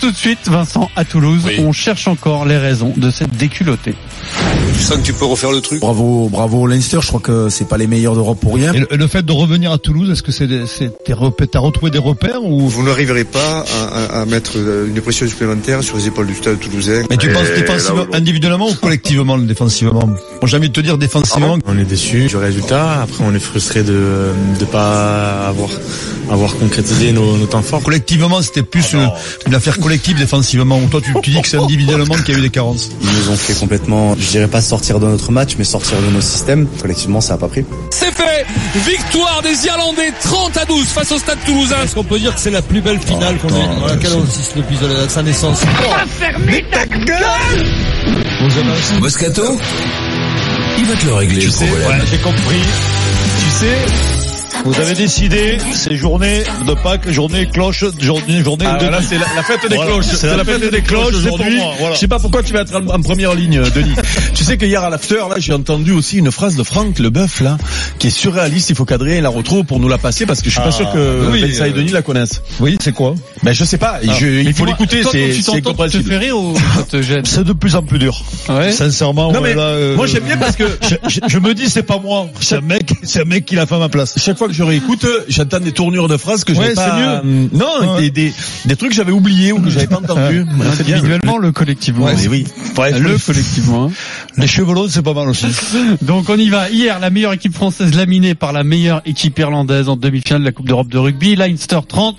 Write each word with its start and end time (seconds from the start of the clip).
tout 0.00 0.10
de 0.10 0.16
suite, 0.16 0.48
Vincent, 0.48 0.90
à 0.96 1.04
Toulouse. 1.04 1.46
On 1.58 1.72
cherche 1.72 2.08
encore 2.08 2.46
les 2.46 2.56
raisons 2.56 2.94
de 2.96 3.10
cette 3.10 3.36
déculottée. 3.36 3.94
Tu 4.80 4.86
sens 4.86 4.96
que 4.96 5.02
tu 5.02 5.12
peux 5.12 5.26
refaire 5.26 5.52
le 5.52 5.60
truc 5.60 5.78
Bravo, 5.78 6.30
bravo 6.30 6.66
Leinster. 6.66 7.00
Je 7.02 7.08
crois 7.08 7.20
que 7.20 7.50
c'est 7.50 7.68
pas 7.68 7.76
les 7.76 7.86
meilleurs 7.86 8.14
d'Europe 8.14 8.38
pour 8.40 8.54
rien. 8.54 8.72
Et 8.72 8.96
le, 8.96 9.06
fait 9.08 9.22
de 9.22 9.30
revenir 9.30 9.72
à 9.72 9.76
Toulouse, 9.76 10.10
est-ce 10.10 10.22
que 10.22 10.32
c'est 10.32 10.48
t'as 11.04 11.58
retrouvé 11.58 11.90
des 11.90 11.98
repères 11.98 12.42
ou? 12.42 12.66
Vous 12.66 12.82
n'arriverez 12.82 13.24
pas 13.24 13.66
à, 13.90 14.22
à, 14.22 14.24
mettre 14.24 14.56
une 14.56 14.98
pression 15.02 15.28
supplémentaire 15.28 15.82
sur 15.82 15.98
les 15.98 16.06
épaules 16.06 16.28
du 16.28 16.34
stade 16.34 16.58
toulousain. 16.58 17.02
Mais 17.10 17.18
tu 17.18 17.30
penses 17.30 17.48
défensivement, 17.54 18.06
individuellement 18.14 18.70
ou 18.70 18.74
collectivement, 18.74 19.36
défensivement? 19.36 20.08
J'ai 20.44 20.56
envie 20.56 20.70
de 20.70 20.74
te 20.74 20.80
dire 20.80 20.96
défensivement. 20.96 21.58
On 21.66 21.78
est 21.78 21.84
déçu 21.84 22.24
du 22.28 22.36
résultat. 22.36 23.02
Après, 23.02 23.22
on 23.22 23.34
est 23.34 23.38
frustré 23.38 23.82
de 23.82 24.30
ne 24.58 24.64
pas 24.64 25.48
avoir 25.48 25.68
avoir 26.30 26.56
concrétisé 26.56 27.12
nos, 27.12 27.36
nos 27.36 27.46
temps 27.46 27.62
forts. 27.62 27.82
Collectivement, 27.82 28.40
c'était 28.40 28.62
plus 28.62 28.94
ah 28.94 29.14
une, 29.46 29.54
affaire 29.54 29.78
collective 29.78 30.16
défensivement. 30.16 30.78
Ou 30.78 30.86
toi, 30.86 31.00
tu, 31.00 31.12
tu 31.22 31.30
dis 31.30 31.42
que 31.42 31.48
c'est 31.48 31.58
individuellement 31.58 32.14
qu'il 32.14 32.34
y 32.34 32.36
a 32.36 32.38
eu 32.38 32.42
des 32.42 32.50
carences. 32.50 32.90
Ils 33.02 33.08
nous 33.08 33.30
ont 33.30 33.36
fait 33.36 33.58
complètement, 33.58 34.14
je 34.16 34.28
dirais 34.28 34.48
pas 34.48 34.60
sortir 34.70 35.00
de 35.00 35.06
notre 35.06 35.32
match, 35.32 35.56
mais 35.58 35.64
sortir 35.64 36.00
de 36.00 36.10
nos 36.14 36.20
systèmes. 36.20 36.68
Collectivement, 36.80 37.20
ça 37.20 37.34
a 37.34 37.36
pas 37.36 37.48
pris. 37.48 37.64
C'est 37.90 38.12
fait 38.12 38.46
Victoire 38.76 39.42
des 39.42 39.66
Irlandais 39.66 40.12
30 40.22 40.56
à 40.58 40.64
12 40.64 40.86
face 40.86 41.10
au 41.10 41.18
Stade 41.18 41.38
Toulousain. 41.44 41.82
Est-ce 41.82 41.96
qu'on 41.96 42.04
peut 42.04 42.20
dire 42.20 42.32
que 42.32 42.40
c'est 42.40 42.52
la 42.52 42.62
plus 42.62 42.80
belle 42.80 43.00
finale 43.00 43.36
qu'on 43.38 43.48
ait 43.48 43.80
dans 43.80 43.86
laquelle 43.86 44.12
on 44.16 44.22
assiste 44.22 44.56
depuis 44.56 44.76
sa 45.08 45.22
naissance 45.24 45.62
Fermez 46.20 46.64
ta 46.70 46.86
gueule 46.86 47.66
Moscato? 49.00 49.58
Il 50.78 50.84
va 50.84 50.94
te 50.94 51.06
le 51.06 51.14
régler. 51.14 51.40
Tu 51.40 51.50
sais, 51.50 51.66
j'ai 52.08 52.18
compris. 52.18 52.62
Tu 53.40 53.50
sais, 53.50 53.76
vous 54.64 54.78
avez 54.78 54.94
décidé, 54.94 55.58
ces 55.72 55.96
journées 55.96 56.42
de 56.66 56.74
Pâques, 56.74 57.10
journée 57.10 57.46
cloche, 57.46 57.84
journée, 57.98 58.42
journée 58.42 58.66
ah, 58.68 58.76
de... 58.76 58.86
Là, 58.86 59.00
c'est 59.02 59.18
la, 59.18 59.42
fête 59.42 59.68
des 59.68 59.76
cloches. 59.76 60.04
C'est 60.04 60.36
la, 60.36 60.44
fête, 60.44 60.70
des 60.70 60.82
cloches 60.82 61.14
aujourd'hui. 61.14 61.58
Voilà. 61.78 61.94
Je 61.94 62.00
sais 62.00 62.08
pas 62.08 62.18
pourquoi 62.18 62.42
tu 62.42 62.52
vas 62.52 62.60
être 62.60 62.74
en, 62.74 63.00
première 63.00 63.34
ligne, 63.34 63.62
Denis. 63.74 63.94
Tu 64.40 64.46
sais 64.46 64.56
que 64.56 64.64
hier 64.64 64.82
à 64.82 64.88
l'after, 64.88 65.16
là, 65.28 65.34
j'ai 65.36 65.52
entendu 65.52 65.92
aussi 65.92 66.16
une 66.16 66.30
phrase 66.30 66.56
de 66.56 66.62
Franck 66.62 66.98
Leboeuf, 66.98 67.42
là, 67.42 67.58
qui 67.98 68.06
est 68.06 68.10
surréaliste. 68.10 68.70
Il 68.70 68.74
faut 68.74 68.86
qu'Adrien 68.86 69.20
la 69.20 69.28
retrouve 69.28 69.64
pour 69.64 69.80
nous 69.80 69.88
la 69.88 69.98
passer 69.98 70.24
parce 70.24 70.40
que 70.40 70.46
je 70.46 70.54
suis 70.54 70.62
pas 70.62 70.68
ah, 70.68 70.72
sûr 70.72 70.90
que 70.90 71.28
oui, 71.30 71.44
et 71.44 71.70
Denis 71.72 71.90
la 71.90 72.00
connaissent. 72.00 72.40
Oui, 72.58 72.78
c'est 72.82 72.94
quoi? 72.94 73.14
Ben, 73.42 73.52
je 73.52 73.66
sais 73.66 73.76
pas. 73.76 74.00
Ah. 74.02 74.14
Je, 74.18 74.26
il 74.26 74.54
faut 74.54 74.64
l'écouter. 74.64 75.02
C'est, 75.02 75.34
c'est 75.34 75.60
compréhensible. 75.60 76.08
te 76.08 76.32
ou? 76.32 76.54
C'est 77.24 77.44
de 77.44 77.52
plus 77.52 77.74
en 77.74 77.82
plus 77.82 77.98
dur. 77.98 78.22
Ouais. 78.48 78.72
Sincèrement. 78.72 79.30
Non, 79.30 79.42
mais 79.42 79.54
euh, 79.58 79.94
moi, 79.94 80.06
j'aime 80.06 80.24
bien 80.24 80.38
parce 80.38 80.56
que 80.56 80.64
je, 81.28 81.38
me 81.38 81.52
dis, 81.52 81.68
c'est 81.68 81.82
pas 81.82 81.98
moi. 81.98 82.26
C'est 82.40 82.56
un 82.56 82.60
mec, 82.62 82.94
c'est 83.02 83.20
un 83.20 83.24
mec 83.24 83.44
qui 83.44 83.56
l'a 83.56 83.66
fait 83.66 83.74
à 83.74 83.78
ma 83.78 83.90
place. 83.90 84.14
Chaque 84.16 84.38
fois 84.38 84.48
que 84.48 84.54
je 84.54 84.62
réécoute, 84.62 85.06
j'entends 85.28 85.60
des 85.60 85.72
tournures 85.72 86.08
de 86.08 86.16
phrases 86.16 86.44
que 86.44 86.54
j'ai 86.54 86.72
pas. 86.72 86.96
Mieux. 86.96 87.06
Euh, 87.06 87.46
non, 87.52 87.98
des, 87.98 88.10
des, 88.10 88.32
des, 88.64 88.76
trucs 88.76 88.90
que 88.90 88.96
j'avais 88.96 89.12
oubliés 89.12 89.52
ou 89.52 89.60
que 89.60 89.68
j'avais 89.68 89.86
pas 89.86 89.96
entendu. 90.02 90.46
Individuellement, 90.80 91.36
le 91.36 91.52
collectivement. 91.52 92.06
Ouais, 92.06 92.14
oui. 92.30 92.46
le 92.78 93.18
collectivement. 93.18 93.90
Les 94.36 94.46
chevelons, 94.46 94.86
c'est 94.88 95.02
pas 95.02 95.14
mal 95.14 95.28
aussi. 95.28 95.46
Donc 96.02 96.28
on 96.28 96.36
y 96.36 96.48
va. 96.48 96.70
Hier, 96.70 96.98
la 96.98 97.10
meilleure 97.10 97.32
équipe 97.32 97.54
française 97.54 97.94
laminée 97.94 98.34
par 98.34 98.52
la 98.52 98.64
meilleure 98.64 99.02
équipe 99.04 99.38
irlandaise 99.38 99.88
en 99.88 99.96
demi-finale 99.96 100.40
de 100.40 100.46
la 100.46 100.52
Coupe 100.52 100.68
d'Europe 100.68 100.88
de 100.88 100.98
rugby. 100.98 101.36
Leinster 101.36 101.80
30, 101.86 102.16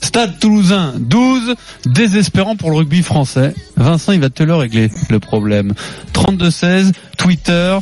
Stade 0.00 0.38
Toulousain 0.38 0.94
12. 0.98 1.54
Désespérant 1.86 2.56
pour 2.56 2.70
le 2.70 2.76
rugby 2.76 3.02
français. 3.02 3.54
Vincent, 3.76 4.12
il 4.12 4.20
va 4.20 4.30
te 4.30 4.42
le 4.42 4.54
régler, 4.54 4.90
le 5.10 5.18
problème. 5.18 5.72
32-16, 6.12 6.92
Twitter 7.16 7.78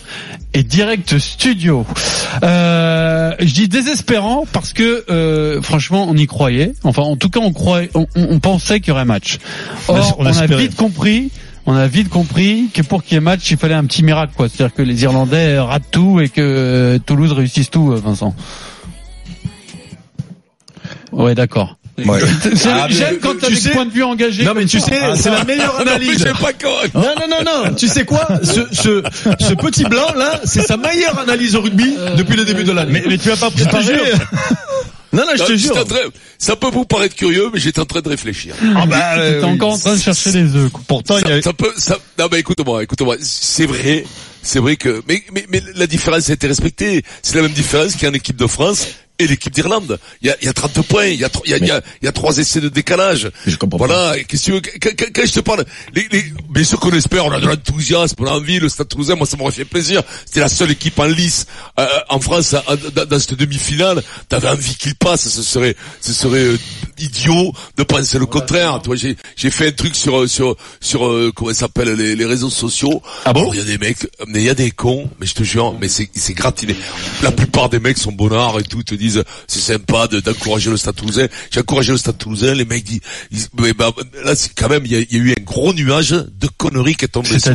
et 0.54 0.62
Direct 0.62 1.18
Studio. 1.18 1.86
Euh, 2.42 3.34
je 3.40 3.52
dis 3.52 3.68
désespérant 3.68 4.46
parce 4.52 4.72
que 4.72 5.04
euh, 5.10 5.62
franchement 5.62 6.06
on 6.08 6.16
y 6.16 6.26
croyait. 6.26 6.74
Enfin 6.82 7.02
en 7.02 7.16
tout 7.16 7.30
cas 7.30 7.40
on 7.40 7.52
croyait, 7.52 7.90
on, 7.94 8.38
pensait 8.40 8.80
qu'il 8.80 8.88
y 8.88 8.92
aurait 8.92 9.04
match. 9.04 9.38
Or 9.88 10.16
on, 10.18 10.26
a 10.26 10.46
vite 10.46 10.76
compris. 10.76 11.30
On 11.66 11.74
a 11.74 11.86
vite 11.86 12.08
compris 12.08 12.68
que 12.74 12.82
pour 12.82 13.04
qu'il 13.04 13.14
y 13.14 13.16
ait 13.18 13.20
match, 13.20 13.50
il 13.50 13.56
fallait 13.56 13.74
un 13.74 13.84
petit 13.84 14.02
miracle, 14.02 14.32
quoi. 14.36 14.48
C'est-à-dire 14.48 14.74
que 14.74 14.82
les 14.82 15.02
Irlandais 15.04 15.58
ratent 15.58 15.90
tout 15.90 16.20
et 16.20 16.28
que 16.28 16.98
Toulouse 17.06 17.32
réussisse 17.32 17.70
tout, 17.70 17.94
Vincent. 17.96 18.34
Ouais, 21.12 21.34
d'accord. 21.34 21.76
Ouais. 21.98 22.20
Ah, 22.66 22.86
J'aime 22.88 23.18
quand 23.20 23.38
tu 23.38 23.46
as 23.46 23.48
des 23.50 23.56
sais... 23.56 23.70
points 23.70 23.84
de 23.84 23.90
vue 23.90 24.02
engagés. 24.02 24.44
Non 24.44 24.54
mais 24.54 24.64
tu 24.64 24.80
sais, 24.80 24.98
c'est 25.14 25.30
la 25.30 25.44
meilleure 25.44 25.78
analyse. 25.80 26.24
Non, 26.24 26.32
pas 26.32 26.52
non 26.94 27.02
non 27.02 27.44
non 27.44 27.64
non. 27.68 27.74
tu 27.74 27.86
sais 27.86 28.04
quoi 28.04 28.26
ce, 28.42 28.62
ce, 28.72 29.02
ce 29.38 29.54
petit 29.54 29.84
blanc 29.84 30.06
là, 30.16 30.40
c'est 30.44 30.62
sa 30.62 30.76
meilleure 30.76 31.18
analyse 31.18 31.54
au 31.54 31.60
rugby 31.60 31.94
euh, 31.98 32.14
depuis 32.16 32.36
le 32.36 32.44
début 32.44 32.64
de 32.64 32.72
l'année. 32.72 32.92
Mais, 32.92 33.04
mais, 33.06 33.18
tu 33.18 33.28
vas 33.28 33.36
pas 33.36 33.50
préparer. 33.50 33.84
Non, 35.12 35.24
non, 35.26 35.32
je 35.36 35.44
te 35.44 35.56
jure. 35.56 35.74
ça 36.38 36.56
peut 36.56 36.70
vous 36.70 36.84
paraître 36.84 37.14
curieux, 37.14 37.50
mais 37.52 37.60
j'étais 37.60 37.80
en 37.80 37.84
train 37.84 38.00
de 38.00 38.08
réfléchir. 38.08 38.54
Ah 38.74 38.86
bah, 38.86 39.18
euh, 39.18 39.40
t'es 39.40 39.46
encore 39.46 39.72
en 39.72 39.78
train 39.78 39.94
de 39.94 40.00
chercher 40.00 40.32
les 40.32 40.56
œufs. 40.56 40.70
Pourtant, 40.88 41.18
ça, 41.18 41.22
il 41.26 41.36
y 41.36 41.38
a... 41.38 41.42
ça 41.42 41.52
peut, 41.52 41.72
ça, 41.76 41.98
non, 42.18 42.28
mais 42.30 42.40
écoute-moi, 42.40 42.82
écoute-moi. 42.82 43.16
C'est 43.20 43.66
vrai, 43.66 44.04
c'est 44.42 44.58
vrai 44.58 44.76
que, 44.76 45.02
mais, 45.06 45.22
mais, 45.32 45.44
mais 45.50 45.62
la 45.74 45.86
différence 45.86 46.30
a 46.30 46.32
été 46.32 46.46
respectée. 46.46 47.04
C'est 47.22 47.36
la 47.36 47.42
même 47.42 47.52
différence 47.52 47.92
qu'il 47.92 48.04
y 48.04 48.06
a 48.06 48.10
en 48.10 48.14
équipe 48.14 48.36
de 48.36 48.46
France 48.46 48.86
et 49.18 49.26
l'équipe 49.26 49.52
d'Irlande. 49.52 49.98
Il 50.20 50.28
y 50.28 50.30
a, 50.30 50.36
y 50.42 50.48
a 50.48 50.52
30 50.52 50.82
points, 50.86 51.06
il 51.06 51.20
y 51.20 51.24
a, 51.24 51.30
y 51.46 51.54
a, 51.54 51.56
il 51.58 51.66
y 51.66 51.70
a, 51.70 51.80
il 52.00 52.04
y 52.04 52.08
a 52.08 52.12
trois 52.12 52.38
essais 52.38 52.60
de 52.60 52.68
décalage. 52.68 53.30
Je 53.46 53.56
comprends 53.56 53.78
voilà, 53.78 54.14
qu'est-ce 54.26 54.46
que 54.46 54.52
veux, 54.52 54.60
quand, 54.60 55.26
je 55.26 55.32
te 55.32 55.40
parle, 55.40 55.64
les, 55.94 56.06
les, 56.10 56.24
bien 56.50 56.64
sûr 56.64 56.80
qu'on 56.80 56.90
espère, 56.92 57.26
on 57.26 57.32
a 57.32 57.40
de 57.40 57.46
l'enthousiasme, 57.46 58.16
on 58.18 58.26
a 58.26 58.32
envie, 58.32 58.58
le 58.58 58.68
Stade 58.68 58.88
Toulousain, 58.88 59.14
moi 59.14 59.26
ça 59.26 59.36
m'aurait 59.36 59.52
fait 59.52 59.64
plaisir. 59.64 60.02
C'était 60.26 60.40
la 60.40 60.48
seule 60.48 60.70
équipe 60.70 60.98
en 60.98 61.04
lice 61.04 61.46
euh, 61.78 61.86
en 62.08 62.20
France 62.20 62.54
dans, 62.94 63.04
dans 63.04 63.18
cette 63.18 63.34
demi-finale. 63.34 64.02
T'avais 64.28 64.48
envie 64.48 64.74
qu'il 64.74 64.94
passe, 64.94 65.28
ce 65.28 65.42
serait, 65.42 65.76
ce 66.00 66.12
serait 66.12 66.38
euh, 66.38 66.58
idiot 67.02 67.52
de 67.76 67.82
penser 67.82 68.18
le 68.18 68.26
contraire. 68.26 68.80
Toi, 68.82 68.96
j'ai, 68.96 69.16
j'ai 69.36 69.50
fait 69.50 69.68
un 69.68 69.72
truc 69.72 69.94
sur, 69.94 70.28
sur, 70.28 70.56
sur 70.80 71.06
euh, 71.06 71.32
comment 71.34 71.52
ça 71.52 71.60
s'appelle 71.60 71.94
les, 71.94 72.16
les 72.16 72.24
réseaux 72.24 72.50
sociaux. 72.50 73.02
Ah 73.24 73.32
bon 73.32 73.52
Il 73.52 73.58
y 73.58 73.62
a 73.62 73.64
des 73.64 73.78
mecs, 73.78 74.06
mais 74.26 74.40
il 74.40 74.44
y 74.44 74.50
a 74.50 74.54
des 74.54 74.70
cons, 74.70 75.08
mais 75.20 75.26
je 75.26 75.34
te 75.34 75.42
jure, 75.42 75.74
mais 75.80 75.88
c'est, 75.88 76.08
c'est 76.14 76.34
gratiné. 76.34 76.74
La 77.22 77.32
plupart 77.32 77.68
des 77.68 77.80
mecs 77.80 77.98
sont 77.98 78.12
bonnards 78.12 78.58
et 78.60 78.64
tout, 78.64 78.82
te 78.82 78.94
disent 78.94 79.22
c'est 79.46 79.60
sympa 79.60 80.08
d'encourager 80.08 80.70
le 80.70 80.76
Stade 80.76 80.96
Toulousain. 80.96 81.26
J'ai 81.50 81.60
encouragé 81.60 81.92
le 81.92 81.98
Stade 81.98 82.18
Toulousain. 82.18 82.54
Les 82.54 82.64
mecs 82.64 82.84
disent, 82.84 83.48
mais 83.58 83.72
bah, 83.72 83.92
là 84.24 84.34
c'est 84.34 84.52
quand 84.54 84.68
même 84.68 84.82
il 84.86 84.92
y, 84.92 84.96
a, 84.96 85.18
eu 85.18 85.32
un 85.32 85.42
gros 85.42 85.72
nuage 85.72 86.10
de 86.10 86.48
conneries 86.56 86.94
qui 86.94 87.04
est 87.04 87.08
tombé 87.08 87.38
sur 87.38 87.54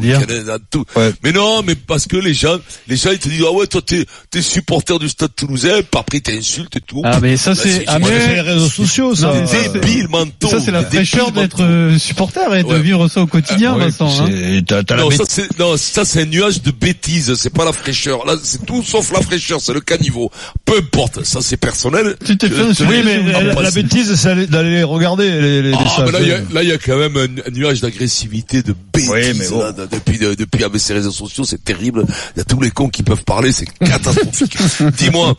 tout. 0.71 0.85
Mais 1.23 1.31
non, 1.31 1.63
mais 1.63 1.75
parce 1.75 2.07
que 2.07 2.17
les 2.17 2.33
gens, 2.33 2.57
les 2.87 2.97
gens 2.97 3.11
ils 3.11 3.19
te 3.19 3.29
disent 3.29 3.43
ah 3.47 3.51
ouais 3.51 3.67
toi 3.67 3.81
t'es 3.81 4.05
t'es 4.29 4.41
supporter 4.41 4.99
du 4.99 5.09
Stade 5.09 5.35
Toulousain, 5.35 5.81
pas 5.83 5.99
après 5.99 6.21
insultes 6.29 6.75
et 6.75 6.81
tout. 6.81 7.01
Ah 7.03 7.19
mais 7.21 7.37
ça 7.37 7.51
bah, 7.51 7.61
c'est 7.61 7.83
ah, 7.87 7.99
les 7.99 8.41
réseaux 8.41 8.69
sociaux 8.69 9.15
ça. 9.15 9.33
C'est 9.45 9.73
débile. 9.73 10.07
Ça 10.43 10.59
c'est 10.59 10.71
la 10.71 10.83
fraîcheur 10.83 11.31
d'être 11.31 11.61
euh, 11.63 11.97
supporter 11.97 12.53
et 12.55 12.63
de 12.63 12.75
vivre 12.75 13.07
ça 13.07 13.21
au 13.21 13.27
quotidien, 13.27 13.73
ah, 13.75 13.85
Vincent. 13.85 14.09
Hein. 14.21 14.81
non, 14.97 15.11
ça 15.11 15.23
c'est 15.27 15.59
non 15.59 15.77
ça 15.77 16.05
c'est 16.05 16.21
un 16.21 16.25
nuage 16.25 16.61
de 16.61 16.71
bêtises. 16.71 17.33
C'est 17.35 17.53
pas 17.53 17.65
la 17.65 17.73
fraîcheur. 17.73 18.25
Là 18.25 18.35
c'est 18.41 18.65
tout 18.65 18.83
sauf 18.83 19.11
la 19.11 19.21
fraîcheur. 19.21 19.59
C'est 19.61 19.73
le 19.73 19.81
caniveau. 19.81 20.31
Peu 20.65 20.77
importe. 20.77 21.23
Ça 21.23 21.39
c'est 21.41 21.57
personnel. 21.57 22.15
Tu 22.25 22.37
t'es 22.37 22.49
fait 22.49 22.83
Oui, 22.85 23.01
mais 23.03 23.43
la, 23.43 23.71
bêtise, 23.71 24.15
c'est 24.15 24.47
d'aller 24.47 24.83
regarder 24.83 25.29
les, 25.29 25.61
les, 25.61 25.73
ah, 25.73 26.03
mais 26.05 26.11
là, 26.11 26.63
il 26.63 26.69
y 26.69 26.71
a, 26.71 26.77
quand 26.77 26.97
même 26.97 27.17
un, 27.17 27.51
nuage 27.51 27.81
d'agressivité, 27.81 28.61
de 28.61 28.73
bêtise. 28.93 29.09
Oui, 29.09 29.33
mais 29.37 29.47
bon. 29.49 29.59
là, 29.59 29.71
depuis, 29.71 30.17
de, 30.17 30.33
depuis 30.33 30.63
avec 30.63 30.81
ces 30.81 30.93
réseaux 30.93 31.11
sociaux, 31.11 31.43
c'est 31.43 31.63
terrible. 31.63 32.05
Il 32.35 32.39
y 32.39 32.41
a 32.41 32.43
tous 32.43 32.59
les 32.61 32.71
cons 32.71 32.89
qui 32.89 33.03
peuvent 33.03 33.23
parler, 33.23 33.51
c'est 33.51 33.67
catastrophique. 33.79 34.57
Dis-moi. 34.97 35.35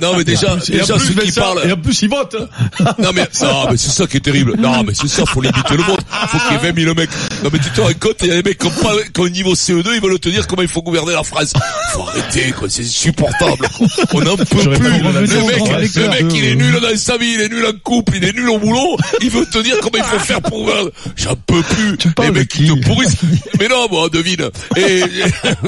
non, 0.00 0.16
mais 0.16 0.24
déjà, 0.24 0.56
déjà 0.56 0.98
ceux 0.98 1.14
qui 1.14 1.32
parlent. 1.32 1.62
Et 1.66 1.72
en 1.72 1.76
plus, 1.76 2.02
ils 2.02 2.08
votent. 2.08 2.36
Hein. 3.06 3.12
non, 3.12 3.12
mais, 3.14 3.28
non, 3.42 3.70
mais 3.70 3.76
c'est 3.76 3.90
ça 3.90 4.06
qui 4.06 4.16
est 4.16 4.20
terrible. 4.20 4.54
Non, 4.58 4.82
mais 4.84 4.94
c'est 4.94 5.08
ça, 5.08 5.24
faut 5.26 5.40
limiter 5.40 5.76
le 5.76 5.82
vote. 5.82 6.00
Faut 6.28 6.38
qu'il 6.38 6.52
y 6.52 6.54
ait 6.54 6.72
20 6.72 6.80
000 6.80 6.94
mecs. 6.94 7.10
Non, 7.42 7.50
mais 7.52 7.58
tu 7.58 7.70
te 7.70 7.80
rends 7.80 7.88
compte, 8.00 8.16
il 8.22 8.28
y 8.28 8.32
a 8.32 8.42
des 8.42 8.42
mecs 8.42 8.58
qui 8.58 8.66
ont 8.66 8.70
pas, 8.70 8.94
qui 9.12 9.20
ont 9.20 9.24
un 9.24 9.30
niveau 9.30 9.54
CE2, 9.54 9.86
ils 9.94 10.00
veulent 10.00 10.18
te 10.18 10.28
dire 10.28 10.46
comment 10.46 10.62
il 10.62 10.68
faut 10.68 10.82
gouverner 10.82 11.12
la 11.12 11.22
France. 11.22 11.52
Faut 11.92 12.02
arrêter, 12.02 12.52
quoi. 12.52 12.68
C'est 12.68 12.82
insupportable. 12.82 13.68
On 14.12 14.20
n'en 14.20 14.36
peut 14.36 14.44
plus. 14.44 14.64
Le 14.64 14.78
mec, 14.78 15.94
le 15.94 16.08
mec, 16.08 16.34
il 16.34 16.44
est 16.44 16.54
nul 16.56 16.80
dans 16.80 16.96
sa 16.96 17.16
vie, 17.16 17.34
il 17.34 17.40
est 17.40 17.48
nul 17.48 17.64
en 17.66 17.72
couple, 17.82 18.16
il 18.16 18.24
est 18.24 18.32
nul 18.32 18.48
au 18.50 18.58
boulot. 18.58 18.96
Il 19.20 19.30
veut 19.30 19.46
te 19.46 19.58
dire 19.58 19.76
comment 19.80 19.98
il 19.98 20.04
faut 20.04 20.18
faire 20.18 20.42
pour... 20.42 20.70
J'en 21.16 21.36
peux 21.46 21.62
plus. 21.62 21.96
Tu 21.98 22.08
Les 22.22 22.30
mecs 22.30 22.48
qui 22.48 22.66
te 22.66 22.72
pourrissent. 22.84 23.16
Mais 23.58 23.68
non, 23.68 23.88
moi, 23.90 24.08
devine. 24.08 24.50
Et, 24.76 25.02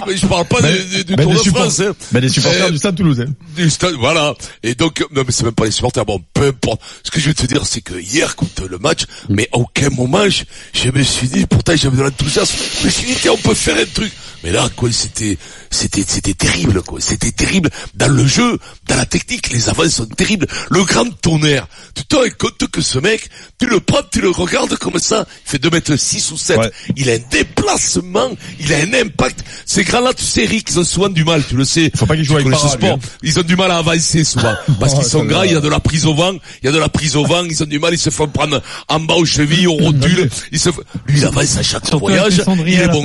je 0.17 0.27
parle 0.27 0.47
pas 0.47 0.61
du 0.63 1.05
Tour 1.05 1.33
de 1.33 1.51
France. 1.51 1.81
Hein. 1.81 1.95
Mais 2.13 2.21
des 2.21 2.29
supporters 2.29 2.67
euh, 2.67 2.71
du 2.71 2.79
Stade 2.79 2.97
Toulousain. 2.97 3.27
Du 3.57 3.71
Stade, 3.71 3.95
voilà. 3.99 4.35
Et 4.63 4.75
donc, 4.75 5.05
non, 5.15 5.23
mais 5.27 5.33
c'est 5.33 5.45
même 5.45 5.53
pas 5.53 5.65
les 5.65 5.71
supporters. 5.71 6.05
Bon, 6.05 6.21
peu 6.35 6.49
importe. 6.49 6.81
Que 7.19 7.25
je 7.25 7.29
veux 7.31 7.35
te 7.35 7.47
dire, 7.47 7.67
c'est 7.67 7.81
que 7.81 7.95
hier, 7.95 8.37
contre 8.37 8.69
le 8.69 8.79
match, 8.79 9.01
mais 9.29 9.49
à 9.51 9.59
aucun 9.59 9.91
moment, 9.91 10.23
je, 10.29 10.91
me 10.93 11.03
suis 11.03 11.27
dit, 11.27 11.47
pourtant, 11.47 11.75
j'avais 11.75 11.97
de 11.97 12.03
l'enthousiasme. 12.03 12.57
Je 12.79 12.87
me 12.87 12.91
suis 12.93 13.13
dit, 13.13 13.29
on 13.29 13.37
peut 13.37 13.55
faire 13.55 13.77
un 13.77 13.87
truc. 13.93 14.13
Mais 14.45 14.53
là, 14.53 14.69
quoi, 14.77 14.91
c'était, 14.93 15.37
c'était, 15.71 16.05
c'était 16.07 16.35
terrible, 16.35 16.83
quoi. 16.83 17.01
C'était 17.01 17.33
terrible 17.33 17.71
dans 17.95 18.09
le 18.13 18.27
jeu, 18.27 18.59
dans 18.87 18.97
la 18.97 19.07
technique. 19.07 19.51
Les 19.51 19.69
avances 19.69 19.95
sont 19.95 20.07
terribles. 20.07 20.47
Le 20.71 20.85
grand 20.85 21.11
tonnerre. 21.21 21.67
Tu 21.95 22.05
te 22.05 22.15
rends 22.17 22.23
compte 22.39 22.71
que 22.71 22.81
ce 22.81 22.99
mec, 22.99 23.29
tu 23.59 23.67
le 23.67 23.81
prends, 23.81 24.03
tu 24.11 24.21
le 24.21 24.31
regardes 24.31 24.77
comme 24.77 24.99
ça. 24.99 25.27
Il 25.47 25.51
fait 25.51 25.59
2 25.59 25.71
mètres 25.71 25.97
6 25.97 26.31
ou 26.33 26.37
7. 26.37 26.59
Il 26.97 27.11
a 27.11 27.15
un 27.15 27.19
déplacement. 27.31 28.31
Il 28.61 28.73
a 28.73 28.77
un 28.79 28.95
impact. 28.95 29.45
Ces 29.67 29.83
grands-là, 29.85 30.15
tu 30.15 30.25
sais, 30.25 30.45
Eric, 30.45 30.69
ils 30.71 30.79
ont 30.79 30.85
souvent 30.85 31.09
du 31.09 31.25
mal, 31.25 31.43
tu 31.47 31.57
le 31.57 31.65
sais. 31.65 31.91
Faut 31.97 32.07
pas 32.07 32.15
qu'ils 32.15 32.25
jouent 32.25 32.37
avec 32.37 32.55
ce 32.55 32.69
sport. 32.69 32.99
Ils 33.23 33.39
ont 33.39 33.43
du 33.43 33.57
mal 33.57 33.71
à 33.73 33.79
avancer 33.79 34.23
souvent. 34.25 34.55
Parce 34.81 34.95
qu'ils 34.95 35.05
sont 35.05 35.25
gras, 35.25 35.47
il 35.47 35.53
y 35.53 35.57
a 35.57 35.61
de 35.61 35.69
la 35.69 35.81
prise 35.81 36.07
au 36.07 36.15
vent. 36.15 36.33
Il 36.63 36.67
y 36.67 36.69
a 36.69 36.73
de 36.73 36.79
la 36.79 36.89
prise 36.89 37.17
au 37.17 37.25
vent. 37.25 37.45
Ils 37.45 37.61
ont 37.63 37.67
du 37.67 37.79
mal, 37.81 37.93
ils 37.93 37.99
se 37.99 38.11
font 38.11 38.29
prendre 38.29 38.63
en 38.89 39.01
bas 39.01 39.15
aux 39.15 39.25
chevilles, 39.25 39.67
aux 39.67 39.73
rotules. 39.77 40.31
Ils 40.53 40.61
se, 40.61 40.71
lui, 41.07 41.19
il 41.19 41.25
avance 41.25 41.57
à 41.57 41.63
chaque 41.63 41.93
voyage. 41.95 42.41
Il 42.67 42.81
est 42.81 42.89
bon. 42.89 43.03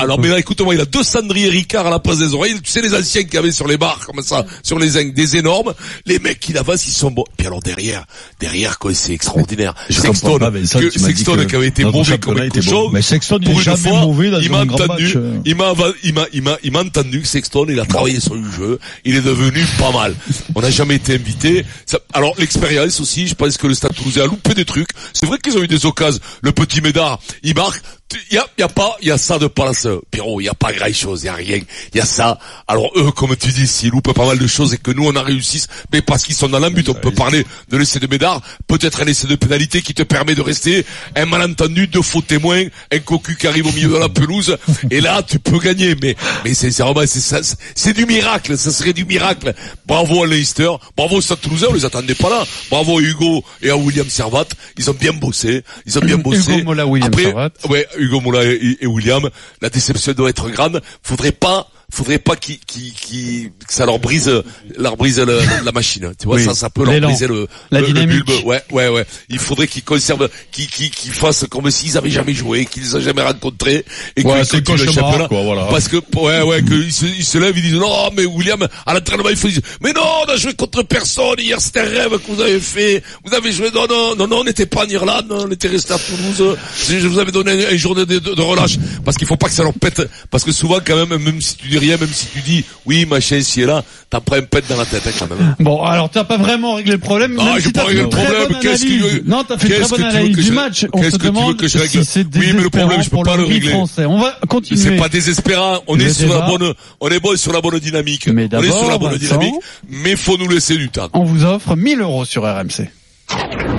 Alors, 0.00 0.12
alors, 0.12 0.20
mais 0.20 0.28
là, 0.28 0.38
écoute-moi, 0.38 0.74
il 0.74 0.80
a 0.80 0.84
deux 0.84 1.02
cendriers 1.02 1.48
Ricard 1.48 1.86
à 1.86 1.90
la 1.90 1.98
place 1.98 2.18
des 2.18 2.34
oreilles. 2.34 2.54
Tu 2.62 2.70
sais, 2.70 2.82
les 2.82 2.94
anciens 2.94 3.24
qui 3.24 3.36
avaient 3.36 3.52
sur 3.52 3.66
les 3.66 3.76
barres, 3.76 4.04
comme 4.06 4.22
ça, 4.22 4.44
sur 4.62 4.78
les 4.78 4.90
zincs, 4.90 5.14
des 5.14 5.36
énormes. 5.36 5.74
Les 6.06 6.18
mecs 6.18 6.40
qui 6.40 6.52
l'avancent, 6.52 6.86
ils 6.86 6.92
sont 6.92 7.10
bons. 7.10 7.24
Puis 7.36 7.46
alors, 7.46 7.60
derrière, 7.60 8.04
derrière, 8.40 8.78
quoi, 8.78 8.92
c'est 8.94 9.12
extraordinaire. 9.12 9.74
Sexton, 9.88 10.38
que, 10.38 10.90
Sexton 10.90 11.46
qui 11.46 11.56
avait 11.56 11.68
été 11.68 11.84
mauvais 11.84 12.18
comme 12.18 12.38
un 12.38 12.48
cochon. 12.48 12.90
Mais 12.92 13.02
Sexton, 13.02 13.38
il 13.42 13.50
est 13.50 13.62
jamais 13.62 13.90
mauvais 13.90 14.30
dans 14.30 14.38
un 14.38 14.66
grand 14.66 14.86
match. 14.86 15.16
Il 15.44 15.56
m'a, 15.56 15.72
il 16.02 16.14
m'a, 16.14 16.26
il 16.32 16.42
m'a, 16.42 16.58
il 16.62 16.72
m'a 16.72 16.80
entendu, 16.80 17.24
Sexton, 17.24 17.66
il 17.68 17.80
a 17.80 17.84
travaillé 17.84 18.20
sur 18.20 18.34
le 18.34 18.50
jeu. 18.50 18.78
Il 19.04 19.16
est 19.16 19.22
devenu 19.22 19.64
pas 19.78 19.92
mal. 19.92 20.14
On 20.54 20.60
n'a 20.60 20.70
jamais 20.70 20.96
été 20.96 21.14
invité. 21.14 21.64
alors, 22.12 22.34
l'expérience 22.38 23.00
aussi, 23.00 23.26
je 23.26 23.34
pense 23.34 23.56
que 23.56 23.66
le 23.66 23.74
Stade 23.74 23.94
Toulousain 23.94 24.22
a 24.22 24.26
loupé 24.26 24.54
des 24.54 24.64
trucs. 24.64 24.88
C'est 25.12 25.26
vrai 25.26 25.38
qu'ils 25.38 25.56
ont 25.56 25.62
eu 25.62 25.68
des 25.68 25.86
occasions. 25.86 26.20
Le 26.42 26.52
petit 26.52 26.80
Médard, 26.80 27.20
il 27.42 27.54
marque. 27.54 27.82
Il 28.30 28.34
y 28.34 28.38
a, 28.38 28.46
y 28.58 28.62
a 28.62 28.68
pas, 28.68 28.96
il 29.00 29.08
y 29.08 29.10
a 29.10 29.18
ça 29.18 29.38
de 29.38 29.46
place, 29.46 29.86
Pierrot. 30.10 30.40
Il 30.40 30.44
y 30.44 30.48
a 30.48 30.54
pas 30.54 30.72
grand 30.72 30.92
chose, 30.92 31.22
il 31.22 31.26
y 31.26 31.28
a 31.28 31.34
rien. 31.34 31.60
Il 31.94 31.98
y 31.98 32.00
a 32.00 32.04
ça. 32.04 32.38
Alors 32.68 32.90
eux, 32.96 33.10
comme 33.12 33.34
tu 33.36 33.48
dis, 33.48 33.66
s'ils 33.66 33.90
loupent 33.90 34.12
pas 34.12 34.26
mal 34.26 34.38
de 34.38 34.46
choses 34.46 34.74
et 34.74 34.78
que 34.78 34.90
nous 34.90 35.06
on 35.06 35.16
a 35.16 35.22
réussi, 35.22 35.64
mais 35.92 36.02
parce 36.02 36.22
qu'ils 36.24 36.34
sont 36.34 36.48
dans 36.48 36.58
l'ambut, 36.58 36.84
on 36.88 36.94
peut 36.94 37.10
parler 37.10 37.44
de 37.68 37.76
l'essai 37.76 37.98
de 38.00 38.06
Médard, 38.06 38.40
peut-être 38.66 39.02
un 39.02 39.06
essai 39.06 39.26
de 39.26 39.34
pénalité 39.36 39.82
qui 39.82 39.94
te 39.94 40.02
permet 40.02 40.34
de 40.34 40.42
rester, 40.42 40.84
un 41.16 41.26
malentendu, 41.26 41.86
deux 41.86 42.02
faux 42.02 42.20
témoins, 42.22 42.64
un 42.92 42.98
cocu 42.98 43.36
qui 43.36 43.46
arrive 43.46 43.66
au 43.66 43.72
milieu 43.72 43.88
de 43.88 43.96
la 43.96 44.08
pelouse, 44.08 44.56
et 44.90 45.00
là 45.00 45.22
tu 45.22 45.38
peux 45.38 45.58
gagner. 45.58 45.94
Mais 46.02 46.16
mais 46.44 46.54
c'est 46.54 46.70
vraiment 46.78 47.02
c'est 47.06 47.20
ça, 47.20 47.40
c'est 47.74 47.92
du 47.92 48.06
miracle. 48.06 48.56
Ça 48.58 48.70
serait 48.70 48.92
du 48.92 49.04
miracle. 49.04 49.54
Bravo 49.86 50.22
à 50.24 50.26
Leicester, 50.26 50.70
bravo 50.96 51.16
au 51.16 51.20
Stade 51.20 51.40
Toulousain, 51.40 51.66
on 51.70 51.74
les 51.74 51.84
attendait 51.84 52.14
pas 52.14 52.30
là. 52.30 52.44
Bravo 52.70 52.98
à 52.98 53.02
Hugo 53.02 53.44
et 53.62 53.70
à 53.70 53.76
William 53.76 54.08
Servat, 54.08 54.46
ils 54.78 54.90
ont 54.90 54.94
bien 54.94 55.12
bossé, 55.12 55.62
ils 55.86 55.98
ont 55.98 56.02
bien 56.02 56.18
bossé. 56.18 56.52
Hugo 56.52 56.64
Mola, 56.64 56.86
William 56.86 57.08
Après, 57.08 57.24
Servat. 57.24 57.50
ouais, 57.68 57.86
Hugo 58.02 58.20
et, 58.42 58.78
et 58.80 58.86
William, 58.86 59.28
la 59.60 59.70
déception 59.70 60.12
doit 60.12 60.30
être 60.30 60.50
grande. 60.50 60.82
Faudrait 61.02 61.32
pas 61.32 61.71
faudrait 61.94 62.18
pas 62.18 62.36
qu'ils, 62.36 62.58
qu'ils, 62.60 62.92
qu'ils, 62.94 63.50
que 63.66 63.72
ça 63.72 63.84
leur 63.86 63.98
brise, 63.98 64.30
leur 64.78 64.96
brise 64.96 65.20
le, 65.20 65.38
la 65.64 65.72
machine. 65.72 66.12
Tu 66.18 66.26
vois, 66.26 66.36
Oui. 66.36 66.44
ça, 66.44 66.54
ça 66.54 66.70
peut 66.70 66.84
leur 66.84 67.00
briser 67.00 67.26
le, 67.26 67.46
La 67.70 67.80
le- 67.80 67.86
bulbe. 68.06 68.30
Ouais, 68.44 68.62
ouais, 68.72 68.88
ouais. 68.88 69.04
Il 69.28 69.38
faudrait 69.38 69.68
qu'ils 69.68 69.82
conservent, 69.84 70.28
qu'ils, 70.50 70.66
qu'ils, 70.68 70.90
qu'ils 70.90 71.12
fassent 71.12 71.44
comme 71.50 71.70
s'ils 71.70 71.96
avaient 71.98 72.10
jamais 72.10 72.32
joué, 72.32 72.64
qu'ils 72.64 72.82
les 72.84 72.94
ont 72.94 73.00
jamais 73.00 73.22
rencontrés, 73.22 73.84
et 74.16 74.22
Ouais, 74.24 74.42
qu'ils 74.42 74.62
continuent 74.64 74.86
le 74.86 74.92
championnat. 74.92 75.28
quoi, 75.28 75.42
voilà. 75.42 75.64
Parce 75.66 75.88
que, 75.88 75.96
ouais, 76.16 76.42
ouais, 76.42 76.62
qu'ils 76.64 76.92
se, 76.92 77.04
ils 77.04 77.24
se 77.24 77.36
lèvent, 77.38 77.56
ils 77.56 77.62
disent, 77.62 77.74
non, 77.74 78.10
mais 78.16 78.24
William, 78.24 78.66
à 78.86 78.94
l'entraînement, 78.94 79.28
il 79.28 79.36
faut 79.36 79.48
dire, 79.48 79.60
mais 79.82 79.92
non, 79.92 80.02
on 80.26 80.30
a 80.32 80.36
joué 80.36 80.54
contre 80.54 80.82
personne, 80.84 81.36
hier, 81.38 81.60
c'était 81.60 81.80
un 81.80 81.84
rêve 81.84 82.18
que 82.18 82.32
vous 82.32 82.40
avez 82.40 82.58
fait, 82.60 83.02
vous 83.24 83.34
avez 83.34 83.52
joué, 83.52 83.70
non, 83.70 83.86
non, 83.88 84.16
non, 84.16 84.26
non, 84.26 84.38
on 84.40 84.44
n'était 84.44 84.66
pas 84.66 84.84
en 84.86 84.88
Irlande, 84.88 85.26
on 85.30 85.50
était 85.50 85.68
resté 85.68 85.92
à 85.92 85.98
Toulouse, 85.98 86.56
je 86.88 86.98
je 86.98 87.06
vous 87.06 87.18
avais 87.18 87.32
donné 87.32 87.52
une, 87.52 87.72
une 87.72 87.78
journée 87.78 88.06
de, 88.06 88.18
de- 88.18 88.34
de 88.34 88.42
relâche, 88.42 88.78
parce 89.04 89.16
qu'il 89.18 89.26
faut 89.26 89.36
pas 89.36 89.48
que 89.48 89.54
ça 89.54 89.62
leur 89.62 89.74
pète, 89.74 90.02
parce 90.30 90.42
que 90.44 90.52
souvent, 90.52 90.78
quand 90.84 90.96
même, 91.06 91.22
même 91.22 91.40
si 91.40 91.56
tu 91.56 91.68
dis 91.68 91.78
rien, 91.86 91.96
même 91.98 92.08
si 92.12 92.26
tu 92.26 92.40
dis, 92.40 92.64
oui, 92.86 93.06
machin, 93.06 93.36
ici 93.36 93.62
et 93.62 93.66
là, 93.66 93.82
t'en 94.10 94.20
prends 94.20 94.36
un 94.36 94.42
pète 94.42 94.64
dans 94.68 94.76
la 94.76 94.84
tête, 94.86 95.02
hein, 95.06 95.10
quand 95.18 95.28
même. 95.28 95.54
Bon, 95.60 95.82
alors 95.82 96.08
t'as 96.10 96.24
pas 96.24 96.36
vraiment 96.36 96.74
réglé 96.74 96.92
le 96.92 96.98
problème. 96.98 97.36
Ah, 97.40 97.54
j'ai 97.56 97.62
si 97.66 97.72
pas 97.72 97.84
réglé 97.84 98.02
le 98.02 98.08
problème, 98.08 98.48
qu'est-ce 98.60 98.84
que 98.84 98.88
analyse. 98.92 99.10
tu 99.10 99.16
veux- 99.18 99.22
Non, 99.26 99.44
t'as 99.46 99.58
fait 99.58 99.68
une 99.68 99.74
très 99.84 99.88
bonne 99.88 100.04
analyse 100.04 100.36
du 100.36 100.52
match. 100.52 100.86
Qu'est-ce 100.92 101.18
que 101.18 101.26
tu 101.28 101.44
veux 101.46 101.54
que 101.54 101.68
je 101.68 101.78
règle 101.78 102.04
si 102.04 102.18
Oui, 102.34 102.52
mais 102.54 102.62
le 102.62 102.70
problème, 102.70 103.02
je 103.02 103.10
peux 103.10 103.22
pas 103.22 103.36
le 103.36 103.44
régler. 103.44 103.70
français. 103.70 104.06
On 104.06 104.18
va 104.18 104.38
continuer. 104.48 104.80
C'est 104.80 104.96
pas 104.96 105.08
désespérant. 105.08 105.80
On 105.86 105.98
est 105.98 106.12
sur 106.12 106.28
la 106.32 106.40
bonne, 106.46 106.74
on 107.00 107.08
est 107.08 107.20
bon 107.20 107.36
sur 107.36 107.52
la 107.52 107.60
bonne 107.60 107.78
dynamique. 107.78 108.26
Mais 108.28 108.48
on 108.52 108.62
est 108.62 108.70
sur 108.70 108.88
la 108.88 108.98
bonne 108.98 109.16
dynamique, 109.16 109.54
mais 109.88 110.16
faut 110.16 110.36
nous 110.38 110.48
laisser 110.48 110.76
du 110.76 110.88
temps. 110.88 111.08
On 111.12 111.24
vous 111.24 111.44
offre 111.44 111.76
1000 111.76 112.00
euros 112.00 112.24
sur 112.24 112.42
RMC. 112.44 112.88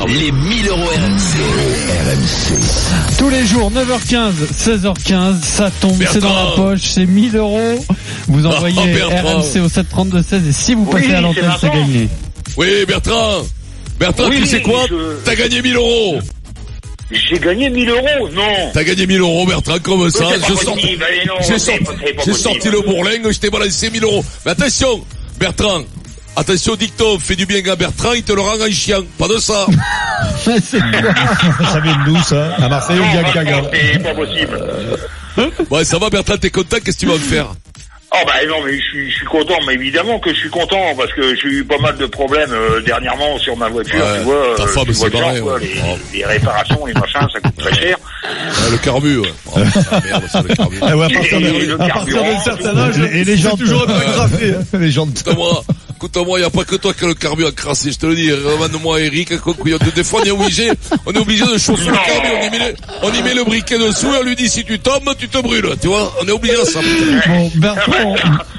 Les 0.07 0.31
1000 0.31 0.67
euros 0.67 0.79
RMC. 0.89 2.57
Tous 3.17 3.29
les 3.29 3.45
jours, 3.45 3.71
9h15, 3.71 4.31
16h15, 4.53 5.41
ça 5.41 5.71
tombe, 5.81 6.01
c'est 6.11 6.19
dans 6.19 6.33
la 6.33 6.51
poche, 6.55 6.81
c'est 6.83 7.05
1000 7.05 7.35
euros. 7.37 7.83
Vous 8.27 8.45
envoyez 8.45 8.77
Oh. 9.03 9.39
RMC 9.39 9.61
au 9.63 9.67
732-16 9.67 10.49
et 10.49 10.51
si 10.51 10.73
vous 10.73 10.87
Oui, 10.91 11.01
passez 11.01 11.13
à 11.15 11.21
l'antenne, 11.21 11.51
c'est 11.59 11.69
gagné. 11.69 12.09
Oui, 12.57 12.85
Bertrand. 12.87 13.43
Bertrand, 13.99 14.27
Oui, 14.29 14.39
tu 14.41 14.45
sais 14.47 14.61
quoi? 14.61 14.85
je- 14.89 15.17
T'as 15.23 15.35
gagné 15.35 15.61
1000 15.61 15.75
euros. 15.75 16.19
J'ai 17.11 17.39
gagné 17.39 17.69
1000 17.69 17.89
euros, 17.89 18.29
non. 18.33 18.71
T'as 18.73 18.83
gagné 18.83 19.05
1000 19.07 19.19
euros, 19.21 19.45
Bertrand, 19.45 19.79
comme 19.79 20.09
ça. 20.09 20.25
Je 20.47 20.53
sors- 20.55 20.77
J'ai 22.25 22.33
sorti 22.33 22.69
le 22.69 22.81
bourlingue, 22.81 23.31
je 23.31 23.39
t'ai 23.39 23.49
balancé 23.49 23.89
1000 23.89 24.03
euros. 24.03 24.23
Mais 24.45 24.51
attention, 24.51 25.01
Bertrand. 25.39 25.81
Attention, 26.35 26.75
dicton, 26.75 27.19
fais 27.19 27.35
du 27.35 27.45
bien 27.45 27.61
à 27.71 27.75
Bertrand, 27.75 28.13
il 28.13 28.23
te 28.23 28.33
le 28.33 28.41
rend 28.41 28.59
en 28.59 28.71
chien. 28.71 28.99
Pas 29.19 29.27
de 29.27 29.37
ça. 29.37 29.67
C'est 30.43 30.79
quoi 30.79 31.65
Ça 31.71 31.79
vient 31.79 31.99
d'où, 32.05 32.17
ça 32.23 32.55
À 32.55 32.67
Marseille 32.69 32.99
ou 32.99 33.11
bien 33.11 33.21
Gaga 33.33 33.61
c'est 33.71 33.99
pas 34.01 34.13
possible. 34.15 34.59
Ouais, 35.69 35.85
ça 35.85 35.97
va, 35.99 36.09
Bertrand, 36.09 36.37
t'es 36.37 36.49
content, 36.49 36.77
qu'est-ce 36.83 36.97
que 36.97 37.01
tu 37.01 37.05
vas 37.07 37.13
me 37.13 37.19
faire? 37.19 37.47
Oh 38.15 38.19
bah 38.27 38.33
non 38.47 38.57
mais 38.63 38.73
je 38.77 38.83
suis, 38.83 39.09
je 39.09 39.15
suis 39.15 39.25
content, 39.25 39.55
mais 39.65 39.73
évidemment 39.73 40.19
que 40.19 40.31
je 40.31 40.37
suis 40.39 40.49
content 40.51 40.93
parce 40.95 41.11
que 41.13 41.35
j'ai 41.35 41.47
eu 41.47 41.63
pas 41.65 41.79
mal 41.79 41.97
de 41.97 42.05
problèmes 42.05 42.51
euh, 42.51 42.79
dernièrement 42.81 43.39
sur 43.39 43.57
ma 43.57 43.69
voiture, 43.69 43.95
Ouais, 43.95 44.17
tu 44.19 44.23
vois. 44.25 44.53
ta 44.55 44.63
euh, 44.63 44.67
femme, 44.67 44.85
quoi, 45.41 45.53
ouais. 45.55 45.59
les, 45.61 45.71
Oh. 45.83 45.97
les 46.13 46.23
réparations, 46.23 46.85
les 46.85 46.93
machins, 46.93 47.27
ça 47.33 47.39
coûte 47.39 47.57
très 47.57 47.73
cher. 47.73 47.97
Ouais, 48.23 48.69
le 48.71 48.77
carbu, 48.77 49.17
ouais. 49.17 49.33
Oh, 49.47 49.57
merde, 50.05 50.23
ça, 50.31 50.43
le 50.47 50.53
carbu. 50.55 50.77
Ah 50.83 50.95
ouais, 50.95 51.05
à 51.05 51.09
Et 51.09 51.39
le 51.41 51.65
de- 51.75 51.81
à 51.81 51.87
partir 51.89 52.21
d'un 52.23 52.39
certain 52.39 52.77
âge, 52.77 52.99
et 52.99 53.23
les 53.23 53.35
jantes 53.37 53.57
toujours 53.57 53.81
un 53.81 53.87
peu 53.87 53.93
hein, 54.75 54.77
les 54.79 54.91
jantes. 54.91 55.19
Écoute-moi, 55.19 55.63
écoute-moi, 56.03 56.39
il 56.39 56.41
n'y 56.41 56.47
a 56.47 56.49
pas 56.49 56.65
que 56.65 56.75
toi 56.75 56.93
qui 56.93 57.05
a 57.05 57.07
le 57.07 57.13
carbu 57.13 57.45
à 57.45 57.51
crasser, 57.51 57.91
je 57.91 57.97
te 57.97 58.05
le 58.05 58.15
dis. 58.15 58.27
Demande-moi 58.27 58.99
Eric, 59.01 59.37
couillon. 59.39 59.77
Des 59.95 60.03
fois, 60.03 60.21
on 60.21 60.25
est 60.25 60.31
obligé, 60.31 60.69
on 61.05 61.13
est 61.13 61.17
obligé 61.17 61.45
de 61.45 61.57
chauffer 61.57 61.85
le 61.85 61.93
carbu, 61.93 62.27
on 62.41 62.45
y 62.45 62.49
met 62.49 62.59
le, 62.59 62.75
on 63.03 63.13
y 63.13 63.23
met 63.23 63.33
le 63.33 63.43
briquet 63.45 63.77
dessous 63.77 64.07
et 64.07 64.17
on 64.19 64.23
lui 64.23 64.35
dit 64.35 64.49
si 64.49 64.65
tu 64.65 64.79
tombes, 64.79 65.09
tu 65.17 65.29
te 65.29 65.37
brûles, 65.41 65.69
tu 65.81 65.87
vois. 65.87 66.13
On 66.21 66.27
est 66.27 66.31
obligé 66.31 66.59
à 66.59 66.65
ça. 66.65 66.81
Bon, 67.27 67.51
Bertrand, 67.55 68.15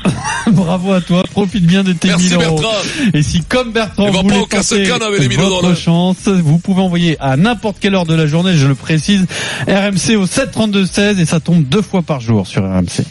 bravo 0.52 0.92
à 0.92 1.00
toi. 1.02 1.24
Profite 1.32 1.66
bien 1.66 1.84
de 1.84 1.92
tes 1.92 2.08
Merci, 2.08 2.30
1000 2.30 2.34
euros. 2.34 2.60
Bertrand. 2.60 2.78
Et 3.12 3.22
si, 3.22 3.42
comme 3.42 3.72
Bertrand, 3.72 4.06
vous 4.06 4.12
pas 4.12 4.22
voulez 4.22 4.36
au 4.36 4.46
tenter 4.46 4.56
casse-canne 4.56 5.02
avec 5.02 5.20
les 5.20 5.28
1000 5.28 5.40
euros, 5.40 5.50
votre 5.56 5.68
là. 5.68 5.74
chance, 5.74 6.28
vous 6.28 6.58
pouvez 6.58 6.80
envoyer 6.80 7.18
à 7.20 7.36
n'importe 7.36 7.76
quelle 7.78 7.94
heure 7.94 8.06
de 8.06 8.14
la 8.14 8.26
journée, 8.26 8.56
je 8.56 8.66
le 8.66 8.74
précise, 8.74 9.26
RMC 9.68 10.16
au 10.16 10.24
732-16 10.24 11.20
et 11.20 11.26
ça 11.26 11.40
tombe 11.40 11.62
deux 11.62 11.82
fois 11.82 12.00
par 12.00 12.20
jour 12.20 12.46
sur 12.46 12.62
RMC. 12.62 13.04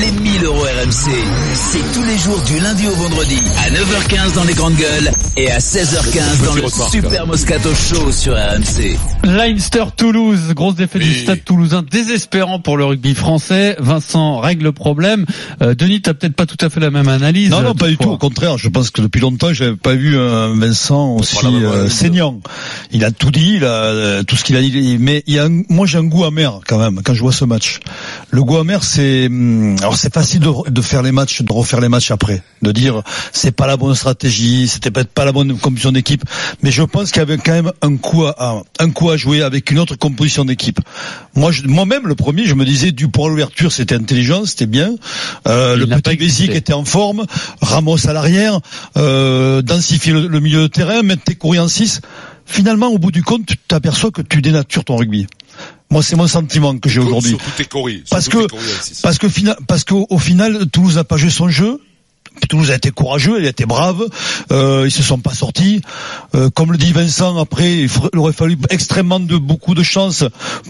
Les 0.00 0.10
1000 0.10 0.44
euros 0.44 0.61
RMC, 0.82 1.10
c'est 1.54 1.92
tous 1.94 2.02
les 2.04 2.18
jours 2.18 2.40
du 2.42 2.58
lundi 2.58 2.86
au 2.88 2.94
vendredi 2.94 3.36
à 3.58 3.70
9h15 3.70 4.34
dans 4.34 4.42
les 4.44 4.54
grandes 4.54 4.74
gueules 4.74 5.12
et 5.36 5.50
à 5.50 5.58
16h15 5.58 6.44
dans 6.44 6.54
le 6.54 6.62
retard, 6.62 6.90
Super 6.90 7.26
Moscato 7.26 7.72
Show 7.74 8.10
sur 8.10 8.32
RMC. 8.34 8.96
Leinster 9.22 9.84
Toulouse, 9.96 10.52
grosse 10.54 10.74
défaite 10.74 11.02
du 11.02 11.14
stade 11.14 11.44
toulousain, 11.44 11.84
désespérant 11.88 12.58
pour 12.58 12.76
le 12.76 12.84
rugby 12.84 13.14
français. 13.14 13.76
Vincent 13.78 14.38
règle 14.40 14.64
le 14.64 14.72
problème. 14.72 15.24
Euh, 15.62 15.74
Denis, 15.74 16.02
t'as 16.02 16.14
peut-être 16.14 16.34
pas 16.34 16.46
tout 16.46 16.56
à 16.60 16.68
fait 16.68 16.80
la 16.80 16.90
même 16.90 17.08
analyse. 17.08 17.50
Non, 17.50 17.60
non, 17.62 17.70
euh, 17.70 17.74
pas 17.74 17.88
du 17.88 17.96
tout. 17.96 18.10
Au 18.10 18.18
contraire, 18.18 18.58
je 18.58 18.68
pense 18.68 18.90
que 18.90 19.02
depuis 19.02 19.20
longtemps, 19.20 19.52
j'avais 19.52 19.76
pas 19.76 19.94
vu 19.94 20.18
un 20.18 20.58
Vincent 20.58 21.14
aussi 21.16 21.36
euh, 21.46 21.88
saignant. 21.88 22.40
Il 22.90 23.04
a 23.04 23.12
tout 23.12 23.30
dit, 23.30 23.54
il 23.56 23.64
a 23.64 23.68
euh, 23.68 24.22
tout 24.24 24.34
ce 24.36 24.42
qu'il 24.42 24.56
a 24.56 24.60
dit. 24.60 24.96
Mais 24.98 25.22
il 25.28 25.34
y 25.34 25.38
a, 25.38 25.44
un- 25.44 25.62
moi, 25.68 25.86
j'ai 25.86 25.98
un 25.98 26.04
goût 26.04 26.24
amer 26.24 26.60
quand 26.66 26.78
même 26.78 27.00
quand 27.04 27.14
je 27.14 27.20
vois 27.20 27.32
ce 27.32 27.44
match. 27.44 27.78
Le 28.34 28.42
goût 28.42 28.56
amer, 28.56 28.82
c'est 28.82 29.26
hum, 29.26 29.76
alors 29.80 29.94
c'est 29.98 30.12
facile 30.12 30.40
de, 30.40 30.70
de 30.70 30.80
faire 30.80 31.02
les 31.02 31.12
matchs, 31.12 31.42
de 31.42 31.52
refaire 31.52 31.82
les 31.82 31.90
matchs 31.90 32.10
après, 32.10 32.42
de 32.62 32.72
dire 32.72 33.02
c'est 33.30 33.52
pas 33.52 33.66
la 33.66 33.76
bonne 33.76 33.94
stratégie, 33.94 34.68
c'était 34.68 34.90
peut-être 34.90 35.12
pas 35.12 35.26
la 35.26 35.32
bonne 35.32 35.58
composition 35.58 35.92
d'équipe. 35.92 36.24
Mais 36.62 36.70
je 36.70 36.82
pense 36.82 37.10
qu'il 37.10 37.20
y 37.20 37.22
avait 37.22 37.36
quand 37.36 37.52
même 37.52 37.72
un 37.82 37.94
coup 37.98 38.24
à, 38.24 38.62
un 38.78 38.88
coup 38.88 39.10
à 39.10 39.18
jouer 39.18 39.42
avec 39.42 39.70
une 39.70 39.78
autre 39.78 39.96
composition 39.96 40.46
d'équipe. 40.46 40.80
Moi, 41.34 41.50
moi-même, 41.66 42.06
le 42.06 42.14
premier, 42.14 42.46
je 42.46 42.54
me 42.54 42.64
disais 42.64 42.90
Dupont 42.90 43.26
à 43.26 43.28
l'ouverture, 43.28 43.70
c'était 43.70 43.96
intelligent, 43.96 44.46
c'était 44.46 44.64
bien. 44.64 44.94
Euh, 45.46 45.76
le 45.76 45.86
petit. 45.86 46.16
Bézic 46.16 46.54
était 46.54 46.72
en 46.72 46.86
forme, 46.86 47.26
Ramos 47.60 48.06
à 48.06 48.14
l'arrière, 48.14 48.60
euh, 48.96 49.60
densifier 49.60 50.14
le, 50.14 50.26
le 50.26 50.40
milieu 50.40 50.62
de 50.62 50.66
terrain, 50.68 51.02
mettre 51.02 51.24
tes 51.24 51.34
courriers 51.34 51.60
en 51.60 51.68
6. 51.68 52.00
Finalement, 52.46 52.88
au 52.88 52.98
bout 52.98 53.12
du 53.12 53.22
compte, 53.22 53.44
tu 53.44 53.58
t'aperçois 53.58 54.10
que 54.10 54.22
tu 54.22 54.40
dénatures 54.40 54.84
ton 54.84 54.96
rugby. 54.96 55.26
Moi, 55.92 56.02
c'est 56.02 56.16
mon 56.16 56.26
sentiment 56.26 56.76
que 56.78 56.88
j'ai 56.88 57.00
aujourd'hui. 57.00 57.36
Parce 58.10 58.28
que, 58.28 58.38
parce 59.02 59.18
que, 59.18 59.28
fina- 59.28 59.56
parce 59.68 59.84
qu'au 59.84 60.06
au 60.08 60.18
final, 60.18 60.66
Toulouse 60.70 60.96
n'a 60.96 61.04
pas 61.04 61.16
joué 61.18 61.30
son 61.30 61.48
jeu. 61.48 61.80
Toulouse 62.48 62.70
a 62.70 62.74
été 62.74 62.90
courageux, 62.90 63.36
il 63.40 63.46
a 63.46 63.50
été 63.50 63.66
brave. 63.66 64.04
Euh, 64.50 64.82
ils 64.86 64.90
se 64.90 65.02
sont 65.02 65.18
pas 65.18 65.32
sortis. 65.32 65.80
Euh, 66.34 66.50
comme 66.50 66.72
le 66.72 66.78
dit 66.78 66.92
Vincent, 66.92 67.38
après, 67.38 67.72
il, 67.84 67.90
aurait 68.18 68.32
fallu 68.32 68.56
extrêmement 68.70 69.20
de 69.20 69.36
beaucoup 69.36 69.74
de 69.74 69.82
chance 69.82 70.24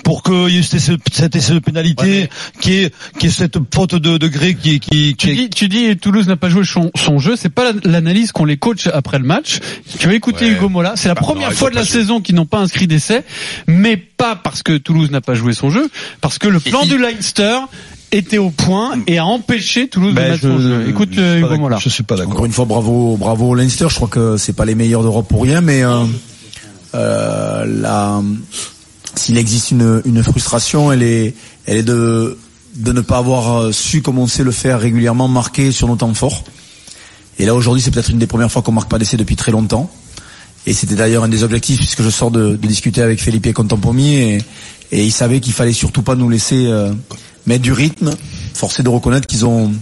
pour 0.04 0.22
qu'il 0.22 0.50
y 0.50 0.58
ait 0.58 0.62
cette, 0.62 1.00
cette 1.12 1.34
essai 1.36 1.54
de 1.54 1.58
pénalité, 1.58 2.28
qui 2.60 2.74
est 2.74 2.94
qui 3.18 3.26
est 3.26 3.30
cette 3.30 3.58
faute 3.74 3.94
de, 3.94 4.18
de 4.18 4.28
gré 4.28 4.54
qui, 4.54 4.78
qui, 4.80 5.14
qui 5.14 5.16
Tu 5.16 5.30
est- 5.30 5.34
dis, 5.34 5.50
tu 5.50 5.68
dis 5.68 5.96
Toulouse 5.96 6.28
n'a 6.28 6.36
pas 6.36 6.48
joué 6.48 6.64
son, 6.64 6.90
son 6.94 7.18
jeu, 7.18 7.36
c'est 7.36 7.48
pas 7.48 7.72
la- 7.72 7.80
l'analyse 7.90 8.32
qu'on 8.32 8.44
les 8.44 8.56
coach 8.58 8.86
après 8.92 9.18
le 9.18 9.24
match. 9.24 9.58
Tu 9.98 10.06
vas 10.06 10.14
écouter 10.14 10.44
Ouais. 10.46 10.52
Hugo 10.52 10.68
Mola, 10.68 10.92
c'est 10.96 11.08
la 11.08 11.14
Bah, 11.14 11.20
première 11.22 11.50
non, 11.50 11.56
fois 11.56 11.70
de 11.70 11.74
la 11.76 11.82
joué. 11.82 12.00
saison 12.00 12.20
qu'ils 12.20 12.34
n'ont 12.34 12.46
pas 12.46 12.58
inscrit 12.58 12.86
d'essai, 12.86 13.22
mais 13.66 13.96
pas 13.96 14.36
parce 14.36 14.62
que 14.62 14.76
Toulouse 14.76 15.10
n'a 15.10 15.20
pas 15.20 15.34
joué 15.34 15.52
son 15.52 15.70
jeu, 15.70 15.88
parce 16.20 16.38
que 16.38 16.48
le 16.48 16.60
plan 16.60 16.84
du 16.86 16.98
Leinster 16.98 17.58
était 18.12 18.38
au 18.38 18.50
point 18.50 18.98
et 19.06 19.18
a 19.18 19.24
empêché 19.24 19.88
Toulouse 19.88 20.14
Ben, 20.14 20.24
de 20.24 20.30
mettre 20.30 20.42
je- 20.42 20.48
son 20.48 20.58
jeu. 20.60 20.88
Écoute 20.88 21.08
je 21.12 21.14
suis 21.14 21.22
euh, 21.22 21.54
Hugo. 21.56 21.68
Je 21.78 21.88
suis 21.88 22.02
pas 22.02 22.16
d'accord. 22.16 22.32
Encore 22.32 22.44
une 22.46 22.52
fois, 22.52 22.64
bravo, 22.66 23.16
bravo 23.16 23.54
Leinster. 23.54 23.86
Je 23.88 23.94
crois 23.96 24.08
que 24.08 24.36
c'est 24.36 24.52
pas 24.52 24.64
les 24.64 24.74
meilleurs 24.74 25.02
d'Europe 25.02 25.26
pour 25.28 25.42
rien, 25.42 25.60
mais 25.60 25.82
euh, 25.82 26.04
euh, 26.94 27.64
la- 27.66 28.22
s'il 29.14 29.36
existe 29.38 29.70
une, 29.72 30.02
une 30.04 30.22
frustration, 30.22 30.92
elle 30.92 31.02
est, 31.02 31.34
elle 31.66 31.78
est 31.78 31.82
de 31.82 32.38
de 32.74 32.90
ne 32.92 33.02
pas 33.02 33.18
avoir 33.18 33.58
euh, 33.60 33.72
su, 33.72 34.00
comme 34.00 34.18
on 34.18 34.26
sait 34.26 34.42
le 34.44 34.50
faire 34.50 34.80
régulièrement, 34.80 35.28
marquer 35.28 35.72
sur 35.72 35.88
nos 35.88 35.96
temps 35.96 36.14
forts. 36.14 36.42
Et 37.38 37.44
là 37.44 37.54
aujourd'hui, 37.54 37.82
c'est 37.82 37.90
peut-être 37.90 38.08
une 38.10 38.18
des 38.18 38.26
premières 38.26 38.50
fois 38.50 38.62
qu'on 38.62 38.72
marque 38.72 38.88
pas 38.90 38.98
d'essai 38.98 39.18
depuis 39.18 39.36
très 39.36 39.52
longtemps. 39.52 39.90
Et 40.66 40.72
c'était 40.72 40.94
d'ailleurs 40.94 41.24
un 41.24 41.28
des 41.28 41.42
objectifs 41.44 41.76
puisque 41.76 42.02
je 42.02 42.08
sors 42.08 42.30
de, 42.30 42.56
de 42.56 42.66
discuter 42.66 43.02
avec 43.02 43.20
Felipe 43.20 43.52
Contempomi 43.52 44.14
et, 44.14 44.38
et 44.90 45.04
il 45.04 45.10
savait 45.12 45.40
qu'il 45.40 45.52
fallait 45.52 45.72
surtout 45.74 46.00
pas 46.02 46.14
nous 46.14 46.30
laisser 46.30 46.64
euh, 46.66 46.92
mettre 47.46 47.62
du 47.62 47.72
rythme. 47.72 48.14
Forcé 48.54 48.82
de 48.82 48.88
reconnaître 48.88 49.26
qu'ils 49.26 49.44
ont 49.46 49.72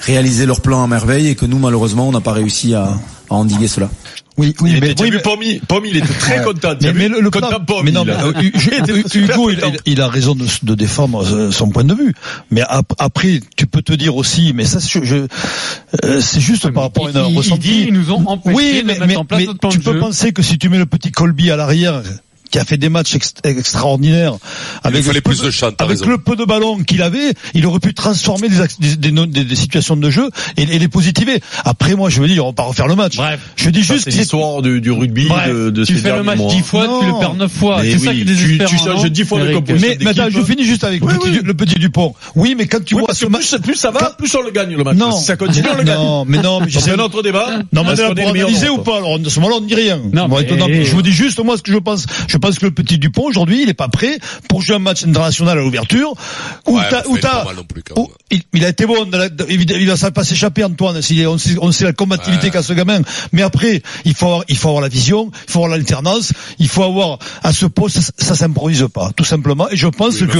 réalisé 0.00 0.46
leur 0.46 0.60
plan 0.60 0.82
à 0.82 0.86
merveille 0.86 1.28
et 1.28 1.34
que 1.34 1.46
nous 1.46 1.58
malheureusement 1.58 2.08
on 2.08 2.12
n'a 2.12 2.20
pas 2.20 2.32
réussi 2.32 2.74
à, 2.74 2.84
à 3.28 3.34
endiguer 3.34 3.68
cela. 3.68 3.90
Oui, 4.38 4.54
oui, 4.62 4.70
Il 4.74 4.80
mais, 4.80 4.92
était, 4.92 5.02
oui, 5.02 5.10
mais- 5.12 5.18
Pomi, 5.18 5.60
Pomi, 5.68 5.90
il 5.90 5.96
était 5.98 6.14
très 6.14 6.42
content. 6.42 6.72
Mais, 6.80 6.94
mais 6.94 7.08
le, 7.08 7.20
le 7.20 7.30
content 7.30 7.48
plan- 7.48 7.60
Pomi, 7.64 7.82
mais 7.84 7.90
non, 7.90 8.06
mais, 8.06 8.12
euh, 8.12 8.32
Il 9.14 9.22
Hugo, 9.24 9.50
il, 9.50 9.60
il 9.84 10.00
a 10.00 10.08
raison 10.08 10.34
de, 10.34 10.46
de 10.62 10.74
défendre 10.74 11.26
euh, 11.26 11.50
son 11.50 11.68
point 11.68 11.84
de 11.84 11.92
vue. 11.92 12.14
Mais 12.50 12.62
ap- 12.62 12.94
après, 12.98 13.40
tu 13.56 13.66
peux 13.66 13.82
te 13.82 13.92
dire 13.92 14.16
aussi, 14.16 14.52
mais 14.54 14.64
ça, 14.64 14.78
je, 14.78 15.04
je- 15.04 15.26
euh, 16.06 16.20
c'est 16.22 16.40
juste 16.40 16.70
par 16.70 16.84
rapport 16.84 17.08
à 17.08 17.10
Il- 17.10 17.18
une 17.18 17.26
il- 17.26 17.32
il 17.32 17.36
ressenti. 17.38 17.60
dit, 17.68 17.84
ils 17.88 17.92
nous 17.92 18.12
ont 18.12 18.26
empêchés 18.26 18.56
oui, 18.56 18.80
de 18.80 18.86
mais, 18.86 18.94
mettre 18.94 19.06
mais- 19.08 19.16
en 19.16 19.24
place 19.26 19.40
mais 19.40 19.46
notre 19.46 19.58
plan 19.60 19.68
tu 19.70 19.78
de 19.78 19.82
peux 19.84 19.92
jeu. 19.92 19.98
penser 19.98 20.32
que 20.32 20.40
si 20.42 20.56
tu 20.56 20.70
mets 20.70 20.78
le 20.78 20.86
petit 20.86 21.10
Colby 21.12 21.50
à 21.50 21.56
l'arrière, 21.56 22.00
qui 22.50 22.58
a 22.58 22.64
fait 22.64 22.76
des 22.76 22.88
matchs 22.88 23.14
ex- 23.14 23.34
extraordinaires, 23.44 24.34
avec 24.82 25.06
le 25.06 25.12
peu 25.14 25.20
plus 25.20 25.40
de 25.42 25.50
chance, 25.50 25.72
t'as 25.76 25.84
avec 25.84 26.04
le 26.04 26.18
peu 26.18 26.36
de 26.36 26.44
ballons 26.44 26.78
qu'il 26.82 27.02
avait, 27.02 27.32
il 27.54 27.66
aurait 27.66 27.78
pu 27.80 27.94
transformer 27.94 28.48
des, 28.48 28.56
des, 28.96 28.96
des- 29.12 29.26
des- 29.26 29.44
des 29.44 29.56
situations 29.56 29.96
de 29.96 30.10
jeu 30.10 30.28
et, 30.56 30.62
et 30.62 30.78
les 30.78 30.88
positiver. 30.88 31.40
Après, 31.64 31.94
moi, 31.94 32.10
je 32.10 32.20
veux 32.20 32.28
dire, 32.28 32.44
on 32.44 32.48
va 32.48 32.54
pas 32.54 32.62
refaire 32.64 32.86
le 32.88 32.96
match. 32.96 33.16
Bref. 33.16 33.40
Je 33.56 33.70
dis 33.70 33.84
Ça, 33.84 33.94
juste 33.94 34.04
c'est 34.04 34.10
que 34.10 34.14
c'est 34.16 34.20
l'histoire 34.22 34.62
du, 34.62 34.80
du 34.80 34.90
rugby 34.90 35.26
Bref, 35.28 35.48
de, 35.48 35.70
de 35.70 35.84
tu 35.84 35.94
ces 35.94 36.00
fais 36.00 36.16
le 36.16 36.22
match 36.22 36.38
dix 36.48 36.60
fois, 36.62 36.84
tu 36.84 37.06
Non. 37.06 37.14
le 37.14 37.20
perds 37.20 37.34
neuf 37.34 37.52
fois. 37.52 37.80
C'est 37.82 37.98
ça 37.98 38.10
oui, 38.10 38.16
qui 38.16 38.20
est 38.22 38.24
tu- 38.24 38.58
désespérant. 38.58 38.70
tu 38.70 39.04
non, 39.04 39.08
dix 39.08 39.24
fois 39.24 39.38
de 39.40 39.44
Eric 39.44 39.56
composition. 39.56 39.88
mais, 39.98 40.04
mais 40.04 40.10
attends, 40.10 40.30
je 40.30 40.42
finis 40.42 40.64
juste 40.64 40.84
avec 40.84 41.04
Oui, 41.04 41.12
le, 41.12 41.18
petit, 41.18 41.30
oui. 41.30 41.40
le 41.44 41.54
petit 41.54 41.74
Dupont. 41.78 42.14
Oui, 42.34 42.54
mais 42.58 42.66
quand 42.66 42.84
tu 42.84 42.94
Oui, 42.94 43.02
vois 43.06 43.14
ce 43.14 43.24
que 43.26 43.30
match, 43.30 43.54
plus, 43.62 43.74
ça 43.76 43.90
va, 43.90 44.10
plus 44.18 44.34
on 44.34 44.42
le 44.42 44.50
gagne 44.50 44.74
le 44.76 44.82
match. 44.84 44.96
Non. 44.96 45.12
Si 45.12 45.24
ça 45.24 45.36
continue, 45.36 45.68
on 45.72 45.76
le 45.76 45.84
gagne. 45.84 45.96
non, 45.98 46.24
mais 46.26 46.38
non, 46.42 46.60
C'est 46.68 46.90
un 46.92 46.98
autre 46.98 47.22
débat. 47.22 47.46
Non, 47.72 47.84
mais 47.84 47.94
pour 48.14 48.28
analyser 48.28 48.68
ou 48.68 48.78
pas, 48.78 48.96
alors, 48.98 49.14
à 49.24 49.28
ce 49.30 49.38
moment-là, 49.40 49.56
on 49.58 49.62
ne 49.62 49.68
dit 49.68 49.74
rien. 49.74 50.00
Non, 50.12 50.28
je 50.30 50.90
vous 50.94 51.02
dis 51.02 51.12
juste, 51.12 51.42
moi, 51.44 51.56
ce 51.56 51.62
que 51.62 51.72
je 51.72 51.78
pense. 51.78 52.06
Je 52.28 52.36
pense 52.40 52.58
que 52.58 52.66
le 52.66 52.72
petit 52.72 52.98
Dupont, 52.98 53.24
aujourd'hui, 53.26 53.62
il 53.62 53.68
est 53.68 53.74
pas 53.74 53.88
prêt 53.88 54.18
pour 54.48 54.62
jouer 54.62 54.76
un 54.76 54.80
match 54.80 55.04
international 55.04 55.58
à 55.58 55.60
l'ouverture. 55.60 56.14
Où 56.66 56.76
Ouais, 56.78 56.84
t'as, 56.90 57.06
où 57.06 57.16
il, 58.30 58.42
il 58.54 58.64
a 58.64 58.68
été 58.68 58.86
bon, 58.86 59.04
dans 59.04 59.18
la- 59.18 59.28
il, 59.48 59.86
va 59.88 60.10
pas 60.10 60.24
s'échapper, 60.24 60.64
Antoine, 60.64 60.96
est- 60.96 61.26
on 61.26 61.38
sait, 61.38 61.56
on 61.60 61.70
sait 61.72 61.84
la 61.84 61.92
combativité 61.92 62.46
Ouais. 62.46 62.50
qu'a 62.50 62.62
ce 62.62 62.72
gamin. 62.72 63.00
Mais 63.32 63.42
après, 63.42 63.82
il 64.04 64.14
faut 64.14 64.26
avoir, 64.26 64.44
il 64.48 64.56
faut 64.56 64.68
avoir 64.68 64.82
la 64.82 64.88
vision, 64.88 65.30
il 65.46 65.52
faut 65.52 65.58
avoir 65.60 65.70
l'alternance, 65.76 66.32
il 66.58 66.68
faut 66.68 66.82
avoir, 66.82 67.18
à 67.42 67.52
ce 67.52 67.66
poste, 67.66 68.00
ça, 68.00 68.12
ça 68.18 68.34
s'improvise 68.34 68.86
pas, 68.92 69.10
tout 69.16 69.24
simplement. 69.24 69.68
Et 69.70 69.76
je 69.76 69.86
pense 69.86 70.20
Oui, 70.20 70.28
que, 70.28 70.38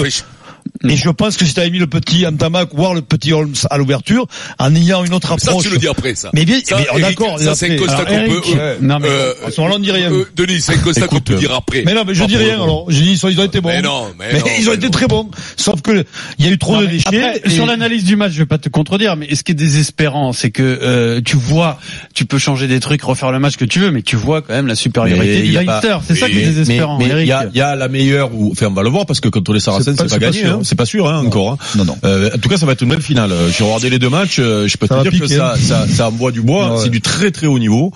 et 0.89 0.97
je 0.97 1.11
pense 1.11 1.37
que 1.37 1.45
si 1.45 1.53
tu 1.55 1.61
avais 1.61 1.71
mis 1.71 1.79
le 1.79 1.87
petit 1.87 2.27
Antamac, 2.27 2.71
voire 2.73 2.95
le 2.95 3.03
petit 3.03 3.33
Holmes 3.33 3.53
à 3.71 3.77
l'ouverture, 3.79 4.27
en 4.59 4.75
ayant 4.75 5.05
une 5.05 5.13
autre 5.13 5.29
Ça, 5.39 5.51
approche. 5.51 5.65
tu 5.65 5.71
le 5.71 5.77
dis 5.79 5.89
après, 5.89 6.15
ça. 6.15 6.31
Mais 6.33 6.45
bien, 6.45 6.59
Ça, 6.65 6.77
mais, 6.95 7.01
d'accord, 7.01 7.39
ça, 7.39 7.55
c'est 7.55 7.73
un 7.75 7.77
constat 7.77 8.05
qu'on 8.05 8.27
peut, 8.27 8.41
euh, 8.59 8.77
Non, 8.81 8.99
mais 8.99 9.09
euh, 9.09 9.33
à 9.47 9.51
ce 9.51 9.61
moment-là, 9.61 9.77
on 9.77 9.83
dit 9.83 9.91
rien. 9.93 10.11
euh, 10.11 10.25
Denis, 10.35 10.61
c'est 10.61 10.75
un 10.75 10.79
constat 10.79 11.07
qu'on 11.09 11.21
peut 11.21 11.35
dire 11.35 11.53
après. 11.55 11.83
Mais 11.85 11.93
non, 11.95 12.05
mais 12.07 12.15
je 12.15 12.25
dis 12.25 12.37
rien 12.37 12.55
alors. 12.63 12.91
Je 12.91 13.01
dis 13.03 13.13
ils 13.13 13.27
ont, 13.27 13.29
ils 13.29 13.41
ont 13.41 13.45
été 13.45 13.61
bons. 13.61 13.69
Mais 13.69 13.83
non, 13.83 14.07
mais 14.19 14.33
non, 14.39 14.45
ils 14.59 14.67
ont 14.69 14.71
mais 14.71 14.77
été 14.77 14.87
non. 14.87 14.91
très 14.91 15.07
bons. 15.07 15.31
Sauf 15.57 15.83
que 15.83 16.05
il 16.39 16.47
y 16.47 16.49
a 16.49 16.53
eu 16.53 16.59
trop 16.59 16.75
Non, 16.77 16.81
de 16.81 16.87
mais 16.87 16.93
déchets. 16.93 17.07
après, 17.09 17.43
et- 17.45 17.51
Sur 17.51 17.67
l'analyse 17.67 18.05
du 18.05 18.17
match, 18.17 18.33
je 18.33 18.39
vais 18.39 18.47
pas 18.47 18.59
te 18.59 18.69
contredire, 18.69 19.17
mais 19.17 19.35
ce 19.35 19.43
qui 19.43 19.53
est 19.53 19.55
désespérant, 19.55 20.33
c'est 20.33 20.51
que 20.51 20.63
euh, 20.63 21.21
tu 21.25 21.37
vois, 21.37 21.79
tu 22.15 22.25
peux 22.25 22.39
changer 22.39 22.69
des 22.69 22.81
trucs, 22.81 23.03
refaire 23.03 23.33
le 23.33 23.39
match 23.39 23.57
que 23.57 23.65
tu 23.67 23.81
veux, 23.81 23.91
mais 23.91 24.03
tu 24.03 24.17
vois 24.17 24.41
quand 24.43 24.55
même 24.55 24.67
la 24.67 24.75
supériorité 24.77 25.27
Mais 25.37 25.41
du 25.43 25.47
il 25.49 25.53
y 25.53 25.59
a 25.59 25.63
Leinster. 25.63 25.97
C'est 26.07 26.15
ça 26.15 26.29
qui 26.31 26.39
est 26.39 26.41
Mais- 26.41 26.47
désespérant, 26.47 26.99
Mais 26.99 27.09
mais 27.13 27.23
il 27.23 27.27
y 27.29 27.61
a, 27.61 27.77
la 27.77 27.89
meilleure 27.89 28.35
ou 28.35 28.51
enfin 28.53 28.67
on 28.69 28.73
va 28.73 28.83
le 28.83 28.89
voir 28.89 29.05
parce 29.07 29.21
que 29.21 29.29
contre 29.29 29.53
les 29.53 29.61
Saracens 29.61 29.97
C'est 29.99 30.09
pas- 30.09 30.19
gagné. 30.19 30.45
C'est 30.71 30.75
pas 30.77 30.87
sûr 30.87 31.09
hein, 31.09 31.23
encore. 31.27 31.51
hein. 31.53 31.59
Non, 31.77 31.85
non. 31.85 31.97
Euh, 32.05 32.31
en 32.35 32.39
tout 32.39 32.49
cas 32.49 32.57
ça 32.57 32.65
va 32.65 32.73
être 32.73 32.83
une 32.83 32.89
belle 32.89 33.03
finale. 33.03 33.33
Euh, 33.33 33.51
J'ai 33.51 33.65
regardé 33.65 33.91
les 33.91 33.99
deux 33.99 34.09
matchs, 34.09 34.39
euh, 34.39 34.67
je 34.67 34.77
peux 34.79 34.87
Ça 34.87 35.03
te 35.03 35.09
dire 35.09 35.21
que 35.21 35.27
ça, 35.27 35.53
hein. 35.55 35.59
ça, 35.61 35.87
ça 35.89 36.09
envoie 36.09 36.31
du 36.33 36.41
bois. 36.41 36.75
Ouais. 36.77 36.81
C'est 36.83 36.89
du 36.89 37.01
très 37.03 37.31
très 37.31 37.47
haut 37.47 37.59
niveau. 37.59 37.93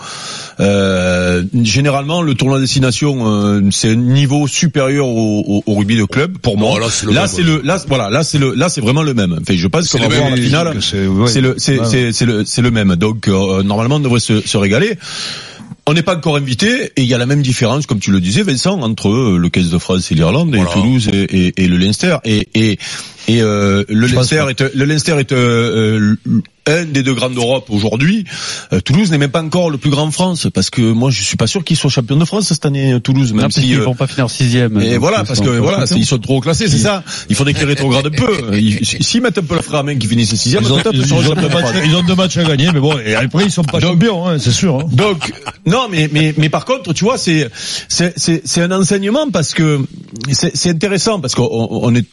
Euh, 0.60 1.42
généralement 1.62 2.22
le 2.22 2.34
tournoi 2.34 2.60
destination 2.60 3.26
euh, 3.26 3.60
c'est 3.70 3.90
un 3.90 3.96
niveau 3.96 4.46
supérieur 4.46 5.06
au, 5.08 5.40
au, 5.46 5.62
au 5.66 5.74
rugby 5.74 5.96
de 5.96 6.04
club 6.04 6.38
pour 6.38 6.58
moi. 6.58 6.70
Non, 6.78 6.78
là, 7.12 7.26
c'est 7.26 7.42
le 7.42 7.60
là 7.64 7.78
voilà 7.88 8.10
là 8.10 8.22
c'est 8.22 8.38
le 8.38 8.54
là 8.54 8.68
c'est 8.68 8.80
vraiment 8.80 9.02
le 9.02 9.14
même. 9.14 9.38
Enfin 9.40 9.54
je 9.56 9.66
pense 9.68 9.88
qu'on 9.88 9.98
va 9.98 10.08
voir 10.08 10.30
la 10.30 10.36
finale. 10.36 10.76
C'est 10.80 11.06
ouais. 11.06 11.40
Le 11.40 11.54
c'est 11.58 11.78
Ouais. 11.78 11.86
c'est 11.90 12.12
c'est 12.12 12.24
le 12.26 12.44
c'est 12.44 12.62
le 12.62 12.70
même. 12.70 12.96
Donc 12.96 13.28
euh, 13.28 13.62
normalement 13.62 13.96
on 13.96 14.00
devrait 14.00 14.20
se, 14.20 14.40
se 14.40 14.56
régaler. 14.56 14.98
On 15.86 15.92
n'est 15.92 16.02
pas 16.02 16.16
encore 16.16 16.36
invité 16.36 16.92
et 16.96 17.02
il 17.02 17.06
y 17.06 17.12
a 17.14 17.18
la 17.18 17.26
même 17.26 17.42
différence, 17.42 17.84
comme 17.86 17.98
tu 17.98 18.10
le 18.10 18.20
disais, 18.20 18.42
Vincent, 18.42 18.80
entre 18.80 19.10
euh, 19.10 19.36
le 19.36 19.48
15 19.50 19.70
de 19.70 19.78
France 19.78 20.10
et 20.10 20.14
l'Irlande, 20.14 20.54
et. 20.54 20.64
Toulouse 20.72 21.10
et, 21.12 21.24
et- 21.48 21.62
et 21.64 21.68
le 21.68 21.76
Leinster. 21.76 22.16
Et, 22.24 22.48
et, 22.54 22.78
et 23.28 23.40
euh, 23.42 23.84
le, 23.88 24.06
Leinster 24.06 24.44
est, 24.50 24.60
le 24.74 24.84
Leinster 24.84 25.16
est 25.18 25.32
euh, 25.32 26.14
euh, 26.26 26.40
un 26.66 26.84
des 26.84 27.02
deux 27.02 27.14
grands 27.14 27.30
d'Europe 27.30 27.66
aujourd'hui. 27.70 28.24
Euh, 28.72 28.80
Toulouse 28.80 29.10
n'est 29.10 29.18
même 29.18 29.30
pas 29.30 29.42
encore 29.42 29.70
le 29.70 29.78
plus 29.78 29.90
grand 29.90 30.04
en 30.04 30.10
France, 30.10 30.46
parce 30.52 30.70
que 30.70 30.80
moi 30.82 31.10
je 31.10 31.22
suis 31.22 31.36
pas 31.36 31.46
sûr 31.46 31.62
qu'ils 31.64 31.76
soient 31.76 31.90
champions 31.90 32.16
de 32.16 32.24
France 32.24 32.48
cette 32.48 32.64
année, 32.66 32.98
Toulouse, 33.02 33.30
Non, 33.30 33.36
même 33.36 33.42
parce 33.44 33.54
si... 33.56 33.62
qu'ils 33.62 33.78
euh, 33.80 33.84
vont 33.84 33.94
pas 33.94 34.06
finir 34.06 34.28
sixième. 34.30 34.80
et 34.80 34.96
voilà, 34.98 35.20
ils 35.22 35.26
parce 35.26 35.40
que 35.40 35.48
voilà, 35.48 35.84
ils 35.96 36.04
sont 36.06 36.18
trop 36.18 36.40
classés, 36.40 36.68
c'est 36.68 36.78
ça. 36.78 37.02
Il 37.30 37.36
faudrait 37.36 37.54
qu'ils 37.54 37.64
rétrogradent 37.64 38.06
un 38.06 38.10
peu. 38.10 38.56
Ils- 38.58 38.84
S'ils 38.84 39.22
mettent 39.22 39.38
un 39.38 39.42
peu 39.42 39.56
la 39.72 39.78
à 39.78 39.82
main, 39.82 39.96
qu'ils 39.96 40.08
finissent 40.10 40.30
sixième, 40.34 40.62
Ils 40.64 40.72
ont, 40.72 40.78
ils, 40.92 41.00
ils 41.00 41.14
ont 41.14 41.20
deux 41.22 41.28
de 41.34 41.40
matchs, 41.48 41.50
France. 41.50 41.72
ils 41.84 41.94
ont 41.96 42.02
deux 42.02 42.14
matchs 42.14 42.36
à 42.38 42.44
gagner, 42.44 42.68
mais 42.72 42.80
bon, 42.80 42.98
et 42.98 43.14
après 43.14 43.44
ils 43.44 43.50
sont 43.50 43.64
pas 43.64 43.80
Donc- 43.80 43.92
champions, 43.92 44.26
hein, 44.28 44.38
c'est 44.38 44.50
sûr. 44.52 44.80
hein. 44.80 44.84
Donc 44.92 45.32
non, 45.66 45.86
mais 45.90 46.08
mais 46.12 46.34
mais 46.36 46.48
par 46.50 46.64
contre, 46.66 46.92
tu 46.92 47.04
vois, 47.04 47.16
c'est 47.18 47.48
c'est 47.88 48.12
c'est 48.18 48.42
c'est 48.44 48.60
un 48.62 48.70
enseignement 48.70 49.30
parce 49.30 49.54
que 49.54 49.80
c'est 50.32 50.70
intéressant 50.70 51.20
parce 51.20 51.34
qu'on 51.34 51.44
on 51.50 51.68
on 51.88 51.94
est 51.94 52.04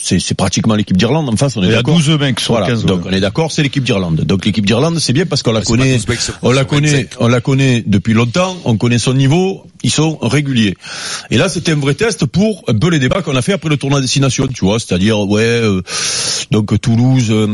c'est 0.00 0.18
c'est 0.20 0.34
pratiquement 0.34 0.74
l'équipe 0.74 0.96
d'Irlande 0.96 1.28
en 1.28 1.36
face, 1.36 1.56
on 1.56 1.62
est 1.62 1.66
Il 1.66 1.70
y 1.70 1.74
a 1.74 1.76
d'accord. 1.78 1.94
12 1.96 2.18
mecs 2.18 2.40
sur 2.40 2.52
Voilà, 2.54 2.66
15. 2.68 2.84
donc 2.84 3.02
on 3.06 3.10
est 3.10 3.20
d'accord, 3.20 3.52
c'est 3.52 3.62
l'équipe 3.62 3.82
d'Irlande. 3.84 4.20
Donc 4.22 4.44
l'équipe 4.44 4.64
d'Irlande, 4.66 4.98
c'est 4.98 5.12
bien 5.12 5.26
parce 5.26 5.42
qu'on 5.42 5.52
la 5.52 5.62
connaît, 5.62 5.94
12 5.94 6.08
mecs, 6.08 6.20
c'est- 6.20 6.32
on 6.42 6.52
la 6.52 6.64
connaît, 6.64 6.88
25. 7.04 7.08
on 7.20 7.28
la 7.28 7.40
connaît 7.40 7.82
depuis 7.86 8.12
longtemps, 8.14 8.56
on 8.64 8.76
connaît 8.76 8.98
son 8.98 9.14
niveau, 9.14 9.64
ils 9.86 9.90
sont 9.90 10.18
réguliers. 10.20 10.74
Et 11.30 11.36
là, 11.38 11.48
c'était 11.48 11.70
un 11.72 11.76
vrai 11.86 11.94
test 11.94 12.26
pour 12.26 12.64
un 12.66 12.74
peu 12.76 12.90
les 12.90 12.98
débats 12.98 13.22
qu'on 13.22 13.36
a 13.36 13.42
fait 13.42 13.52
après 13.52 13.68
le 13.70 13.76
tournoi 13.76 14.00
destination, 14.00 14.48
tu 14.48 14.64
vois, 14.64 14.78
c'est-à-dire 14.80 15.20
ouais, 15.20 15.42
euh, 15.42 15.80
donc 16.50 16.78
Toulouse, 16.80 17.28
euh, 17.30 17.46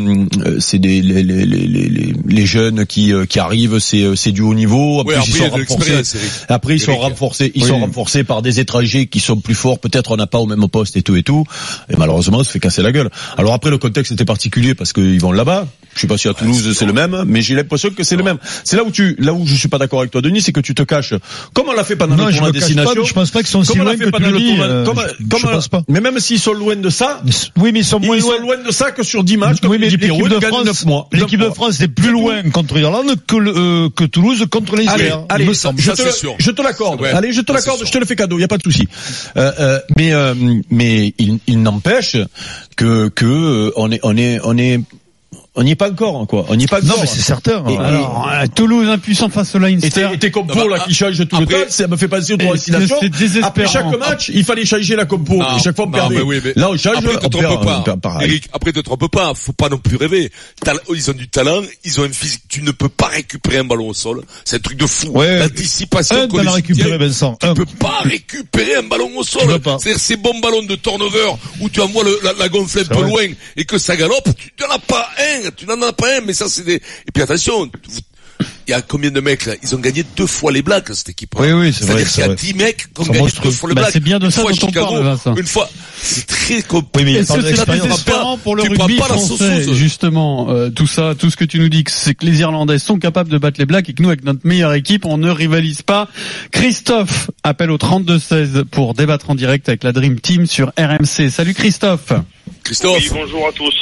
euh, 0.46 0.56
c'est 0.58 0.78
des 0.78 1.02
les, 1.02 1.22
les, 1.22 1.44
les, 1.44 1.66
les, 1.66 2.14
les 2.26 2.46
jeunes 2.46 2.86
qui 2.86 3.12
euh, 3.12 3.26
qui 3.26 3.38
arrivent, 3.38 3.78
c'est 3.80 4.02
euh, 4.02 4.16
c'est 4.16 4.32
du 4.32 4.40
haut 4.40 4.54
niveau. 4.54 5.00
En 5.00 5.04
Ouais, 5.04 5.14
après, 5.14 5.26
ils 5.28 5.36
sont 5.36 5.50
renforcés. 5.50 6.18
Après, 6.48 6.74
ils 6.76 6.80
sont 6.80 6.96
renforcés, 6.96 7.52
ils 7.54 7.62
Oui. 7.64 7.68
sont 7.68 7.80
renforcés 7.80 8.24
par 8.24 8.40
des 8.40 8.60
étrangers 8.60 9.06
qui 9.08 9.20
sont 9.20 9.36
plus 9.36 9.54
forts. 9.54 9.78
Peut-être 9.78 10.12
on 10.12 10.16
n'a 10.16 10.26
pas 10.26 10.38
au 10.38 10.46
même 10.46 10.66
poste 10.68 10.96
et 10.96 11.02
tout 11.02 11.16
et 11.16 11.22
tout. 11.22 11.44
Et 11.90 11.96
malheureusement, 11.98 12.38
on 12.38 12.44
se 12.44 12.50
fait 12.50 12.60
casser 12.60 12.80
la 12.82 12.92
gueule. 12.92 13.10
Alors 13.36 13.52
après, 13.52 13.70
le 13.70 13.76
contexte 13.78 14.12
était 14.12 14.24
particulier 14.24 14.74
parce 14.74 14.92
qu'ils 14.94 15.20
vont 15.20 15.32
là-bas. 15.32 15.66
Je 15.94 16.00
sais 16.00 16.06
pas 16.06 16.16
si 16.16 16.26
à 16.28 16.32
Toulouse 16.32 16.74
c'est 16.74 16.86
le 16.86 16.94
même, 16.94 17.24
mais 17.26 17.42
j'ai 17.42 17.54
l'impression 17.54 17.90
que 17.90 18.02
c'est 18.02 18.16
le 18.16 18.22
même. 18.22 18.38
C'est 18.64 18.76
là 18.76 18.84
où 18.84 18.90
tu, 18.90 19.14
là 19.18 19.34
où 19.34 19.46
je 19.46 19.54
suis 19.54 19.68
pas 19.68 19.76
d'accord 19.76 20.00
avec 20.00 20.10
toi, 20.10 20.22
Denis, 20.22 20.40
c'est 20.40 20.52
que 20.52 20.60
tu 20.60 20.74
te 20.74 20.82
caches. 20.82 21.12
Comme 21.52 21.68
on 21.68 21.72
l'a 21.74 21.84
fait 21.84 21.96
pendant 21.96 22.16
Non, 22.24 22.30
je 22.30 22.42
me 22.42 22.50
destination. 22.52 22.94
pas, 23.02 23.08
je 23.08 23.12
pense 23.12 23.30
pas 23.30 23.38
qu'ils 23.40 23.48
sont 23.48 23.62
si 23.64 23.72
comme 23.72 23.82
loin 23.82 23.96
que 23.96 24.04
tu 24.04 24.32
dis. 24.32 24.48
tournoi, 24.48 24.66
euh, 24.66 24.84
comme, 24.84 25.00
je- 25.00 25.24
comme- 25.28 25.40
je 25.40 25.46
pense 25.46 25.68
pas. 25.68 25.82
mais 25.88 26.00
même 26.00 26.18
s'ils 26.20 26.38
sont 26.38 26.52
loin 26.52 26.76
de 26.76 26.88
ça, 26.90 27.22
Oui, 27.58 27.70
mais 27.72 27.80
ils 27.80 27.84
sont 27.84 28.00
moins 28.00 28.16
ils 28.16 28.22
loin. 28.22 28.36
sont 28.36 28.42
loin 28.42 28.56
de 28.58 28.70
ça 28.70 28.90
que 28.90 29.02
sur 29.02 29.24
10 29.24 29.36
matchs. 29.36 29.60
Comme 29.60 29.70
Oui, 29.70 29.78
mais 29.80 29.88
l'équipe 29.88 30.28
de 30.28 30.40
France, 30.46 30.64
neuf 30.64 30.84
mois. 30.84 31.08
l'équipe 31.12 31.40
de. 31.40 31.50
France 31.50 31.80
est 31.80 31.88
plus 31.88 32.10
loin 32.12 32.42
contre 32.50 32.74
l'Irlande 32.76 33.14
que, 33.26 33.36
le, 33.36 33.52
euh, 33.56 33.88
que 33.94 34.04
Toulouse 34.04 34.44
contre 34.50 34.76
les 34.76 34.88
Allez, 34.88 35.04
Isères, 35.04 35.24
allez, 35.28 35.46
me 35.46 35.52
semble. 35.54 35.80
je, 35.80 35.92
Ça, 35.92 35.96
te, 36.04 36.10
sûr. 36.12 36.34
je 36.38 36.50
te 36.50 36.62
l'accorde. 36.62 37.00
Ouais, 37.00 37.10
Allez, 37.10 37.32
je 37.32 37.40
te 37.40 37.52
l'accorde, 37.52 37.80
je 37.84 37.90
te 37.90 37.98
le 37.98 38.04
fais 38.06 38.16
cadeau, 38.16 38.38
il 38.38 38.42
y 38.42 38.44
a 38.44 38.48
pas 38.48 38.58
de 38.58 38.62
souci. 38.62 38.88
Euh, 39.36 39.52
euh, 39.60 39.78
mais 39.96 40.12
euh, 40.12 40.34
mais 40.70 41.14
il, 41.18 41.38
il 41.46 41.62
n'empêche 41.62 42.16
que 42.76 43.08
que 43.08 43.72
on 43.76 43.90
est 43.90 44.00
on 44.02 44.16
est 44.16 44.40
on 44.44 44.56
est 44.58 44.80
On 45.54 45.62
n'y 45.64 45.72
est 45.72 45.76
pas 45.76 45.90
encore, 45.90 46.26
quoi. 46.26 46.46
On 46.48 46.56
n'y 46.56 46.64
est 46.64 46.66
pas 46.66 46.78
encore. 46.78 46.88
Non, 46.96 47.02
mais 47.02 47.06
c'est 47.06 47.20
certain. 47.20 47.62
Et- 47.68 47.76
Alors, 47.76 48.26
euh, 48.32 48.46
Toulouse 48.54 48.88
impuissant 48.88 49.28
face 49.28 49.54
au 49.54 49.58
Leinster. 49.58 50.08
et 50.14 50.18
tes 50.18 50.30
compos, 50.30 50.54
Non, 50.54 50.64
bah, 50.66 50.78
là, 50.78 50.84
qui 50.86 50.94
changent 50.94 51.28
tout 51.28 51.36
après- 51.36 51.58
le 51.58 51.64
temps, 51.66 51.70
ça 51.70 51.86
me 51.88 51.96
fait 51.98 52.08
penser 52.08 52.32
aux 52.32 52.36
trois 52.38 52.54
destinations. 52.54 52.96
c'est 53.02 53.10
désespérant. 53.10 53.48
Après 53.48 53.66
chaque 53.68 53.98
match, 53.98 54.30
il 54.32 54.44
fallait 54.44 54.64
changer 54.64 54.96
la 54.96 55.04
compo. 55.04 55.34
Non, 55.34 55.58
et 55.58 55.60
chaque 55.62 55.76
fois, 55.76 55.84
on 55.84 55.88
non, 55.88 55.92
perdait. 55.92 56.14
mais 56.16 56.22
oui, 56.22 56.40
mais 56.42 56.52
Là, 56.56 56.70
on 56.70 56.76
change, 56.78 56.96
après, 56.96 57.18
te 57.18 57.26
trompe 57.26 57.84
perd 57.84 58.00
pas. 58.00 58.18
Eric, 58.22 58.44
après, 58.54 58.72
te 58.72 58.80
trompe 58.80 59.10
pas. 59.10 59.34
Faut 59.34 59.52
pas 59.52 59.68
non 59.68 59.76
plus 59.76 59.96
rêver. 59.96 60.32
Ils 60.94 61.10
ont 61.10 61.14
du 61.14 61.28
talent, 61.28 61.60
ils 61.84 62.00
ont 62.00 62.04
un 62.04 62.12
physique. 62.12 62.44
Tu 62.48 62.62
ne 62.62 62.70
peux 62.70 62.88
pas 62.88 63.08
récupérer 63.08 63.58
un 63.58 63.64
ballon 63.64 63.88
au 63.88 63.94
sol. 63.94 64.22
C'est 64.46 64.56
un 64.56 64.60
truc 64.60 64.78
de 64.78 64.86
fou. 64.86 65.08
Ouais. 65.08 65.38
L'anticipation 65.38 66.16
Un, 66.16 66.28
qu'on 66.28 66.38
les 66.38 66.48
récupéré, 66.48 66.96
Vincent. 66.96 67.36
Tu 67.40 67.46
Un. 67.46 67.54
peux 67.54 67.66
pas 67.66 67.98
récupérer 68.04 68.76
un 68.76 68.82
ballon 68.84 69.10
au 69.16 69.22
sol. 69.22 69.42
C'est-à-dire 69.62 69.98
ces 70.00 70.16
bons 70.16 70.40
ballons 70.40 70.62
de 70.62 70.76
turnover 70.76 71.32
où 71.60 71.68
tu 71.68 71.80
envoies 71.82 72.04
le- 72.04 72.18
la, 72.22 72.32
la 72.32 72.48
gonfle 72.48 72.78
un 72.80 72.84
peu 72.84 73.02
loin 73.02 73.26
et 73.56 73.64
que 73.66 73.76
ça 73.76 73.96
galope. 73.96 74.28
Tu 74.56 74.64
n'en 74.64 74.74
as 74.74 74.78
pas 74.78 75.10
un. 75.18 75.41
Tu 75.56 75.66
n'en 75.66 75.80
as 75.82 75.92
pas 75.92 76.18
un. 76.18 76.20
Mais 76.22 76.32
ça, 76.32 76.46
c'est 76.48 76.64
des. 76.64 76.74
Et 76.76 77.12
puis 77.12 77.22
attention. 77.22 77.70
Il 78.66 78.70
y 78.70 78.74
a 78.74 78.80
combien 78.82 79.10
de 79.10 79.20
mecs 79.20 79.46
là? 79.46 79.54
Ils 79.62 79.74
ont 79.74 79.78
gagné 79.78 80.04
deux 80.16 80.26
fois 80.26 80.50
les 80.50 80.62
Blacks 80.62 80.88
cette 80.94 81.08
équipe. 81.10 81.34
Oui, 81.38 81.52
oui, 81.52 81.72
c'est 81.72 81.84
vrai, 81.84 82.04
C'est-à-dire 82.04 82.08
c'est 82.10 82.22
qu'il 82.22 82.30
y 82.30 82.32
a. 82.32 82.34
10 82.34 82.54
mecs 82.54 82.76
qui 82.94 83.00
ont 83.00 83.04
gagné 83.04 83.18
monstrueux. 83.20 83.50
deux 83.50 83.54
fois 83.56 83.68
les 83.68 83.74
Bah, 83.74 83.80
Blacks. 83.82 83.92
c'est 83.92 84.00
bien 84.00 84.18
de 84.18 84.24
Une 84.24 84.30
ça 84.32 84.42
dont 84.42 84.48
on 84.62 84.72
parle, 84.72 85.02
Vincent. 85.02 85.36
Une 85.36 85.46
fois, 85.46 85.68
c'est 86.00 86.26
très 86.26 86.62
compliqué. 86.62 87.06
Oui, 87.06 87.12
mais 87.18 87.24
c'est 87.24 88.12
pour 88.42 88.56
le 88.56 88.62
rugby 88.62 88.96
pas 88.96 89.08
la 89.08 89.14
français 89.14 89.28
sauceuse. 89.28 89.72
Justement, 89.74 90.50
euh, 90.50 90.70
tout 90.70 90.86
ça, 90.88 91.14
tout 91.16 91.30
ce 91.30 91.36
que 91.36 91.44
tu 91.44 91.58
nous 91.60 91.68
dis, 91.68 91.84
que 91.84 91.90
c'est 91.92 92.14
que 92.14 92.24
les 92.26 92.40
Irlandais 92.40 92.78
sont 92.78 92.98
capables 92.98 93.30
de 93.30 93.38
battre 93.38 93.60
les 93.60 93.66
Blacks 93.66 93.88
et 93.88 93.92
que 93.94 94.02
nous, 94.02 94.08
avec 94.08 94.24
notre 94.24 94.44
meilleure 94.44 94.74
équipe, 94.74 95.04
on 95.04 95.18
ne 95.18 95.30
rivalise 95.30 95.82
pas. 95.82 96.08
Christophe 96.50 97.30
appelle 97.44 97.70
au 97.70 97.78
32-16 97.78 98.64
pour 98.64 98.94
débattre 98.94 99.30
en 99.30 99.34
direct 99.34 99.68
avec 99.68 99.84
la 99.84 99.92
Dream 99.92 100.18
Team 100.20 100.46
sur 100.46 100.72
RMC. 100.78 101.30
Salut 101.30 101.54
Christophe. 101.54 102.12
Christophe, 102.64 102.98
Oui, 103.02 103.10
bonjour 103.12 103.46
à 103.48 103.52
tous. 103.52 103.74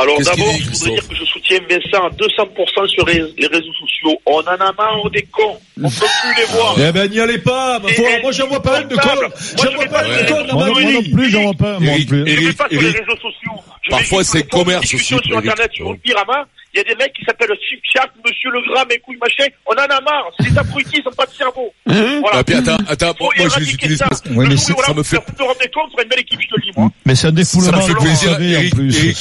Alors 0.00 0.20
d'abord, 0.22 0.54
je 0.56 0.70
voudrais 0.70 0.90
dire 0.92 1.08
que 1.08 1.14
je 1.16 1.24
soutiens 1.24 1.58
Vincent 1.68 2.06
à 2.06 2.10
200% 2.10 2.88
sur 2.88 3.04
les, 3.06 3.20
les 3.36 3.46
réseaux 3.48 3.72
sociaux. 3.72 4.16
On 4.26 4.38
en 4.38 4.46
a 4.46 4.72
marre 4.72 5.10
des 5.12 5.22
cons. 5.22 5.58
On 5.82 5.90
peut 5.90 6.06
plus 6.22 6.36
les 6.36 6.44
voir. 6.52 6.76
Eh 6.78 6.92
ben, 6.92 7.10
n'y 7.10 7.18
allez 7.20 7.38
pas. 7.38 7.80
Moi, 8.22 8.30
j'en 8.32 8.46
vois 8.46 8.62
pas 8.62 8.78
un 8.78 8.82
de 8.82 8.94
insupportable. 8.96 9.20
con. 9.20 9.28
Moi, 9.28 9.36
J'en 9.56 9.70
je 9.70 9.74
vois 9.74 9.84
vais 9.84 9.90
pas 9.90 10.02
de 10.04 10.30
con 10.30 10.46
dans 10.46 10.54
Moi, 10.54 10.66
non, 10.68 10.72
moi 10.72 10.82
non 10.92 11.00
vie. 11.00 11.10
plus, 11.12 11.30
j'en 11.30 11.42
vois 11.42 11.54
pas. 11.54 11.78
Moi 11.80 11.98
non 11.98 12.04
plus. 12.04 12.18
Je 12.18 12.24
vais 12.24 12.32
Eric, 12.44 12.56
pas 12.56 12.68
sur 12.70 12.80
les 12.80 12.88
réseaux 12.90 13.16
sociaux. 13.16 13.52
Je 13.82 13.90
Parfois, 13.90 14.18
vais 14.18 14.24
c'est 14.24 14.48
commerce 14.48 14.94
aussi, 14.94 15.04
sur. 15.04 15.18
Internet, 15.36 15.70
sur 15.72 15.96
Pirama. 15.98 16.46
Il 16.78 16.86
y 16.86 16.92
a 16.92 16.94
des 16.94 17.02
mecs 17.02 17.12
qui 17.12 17.24
s'appellent 17.24 17.50
Chip 17.68 17.80
Monsieur 18.24 18.50
le 18.52 18.60
Gras, 18.70 18.84
mes 18.88 18.98
couilles, 18.98 19.18
machin. 19.20 19.50
On 19.66 19.72
en 19.72 19.82
a 19.82 20.00
marre. 20.00 20.30
C'est 20.38 20.50
des 20.52 20.58
abrutis, 20.58 20.90
ils 20.98 21.02
n'ont 21.04 21.10
pas 21.10 21.26
de 21.26 21.32
cerveau. 21.32 21.72
Voilà. 21.86 22.38
Ah, 22.38 22.44
puis 22.44 22.54
attends, 22.54 22.76
moi 23.18 23.48
je 23.52 23.60
les 23.60 23.72
utilise 23.72 23.98
ça. 23.98 24.06
mais 24.30 24.56
jour 24.56 24.84
ça 24.84 24.94
me 24.94 25.02
fait- 25.02 25.16
te 25.16 25.42
rendre 25.42 25.58
compte, 25.74 25.90
on 25.92 25.96
une 26.04 26.08
belle 26.08 26.20
équipe, 26.20 26.38
je 26.40 26.46
te 26.46 26.54
le 26.56 26.62
dis, 26.62 26.70
moi. 26.76 26.88
Mais 27.04 27.16
c'est 27.16 27.26
un 27.26 27.30
ça 27.30 27.34
défoulement. 27.34 27.76
me 27.78 27.82
fait 27.82 27.94
vous 27.94 28.00
plaisir, 28.00 28.40
Eric. 28.40 28.74
Eric, 28.78 29.16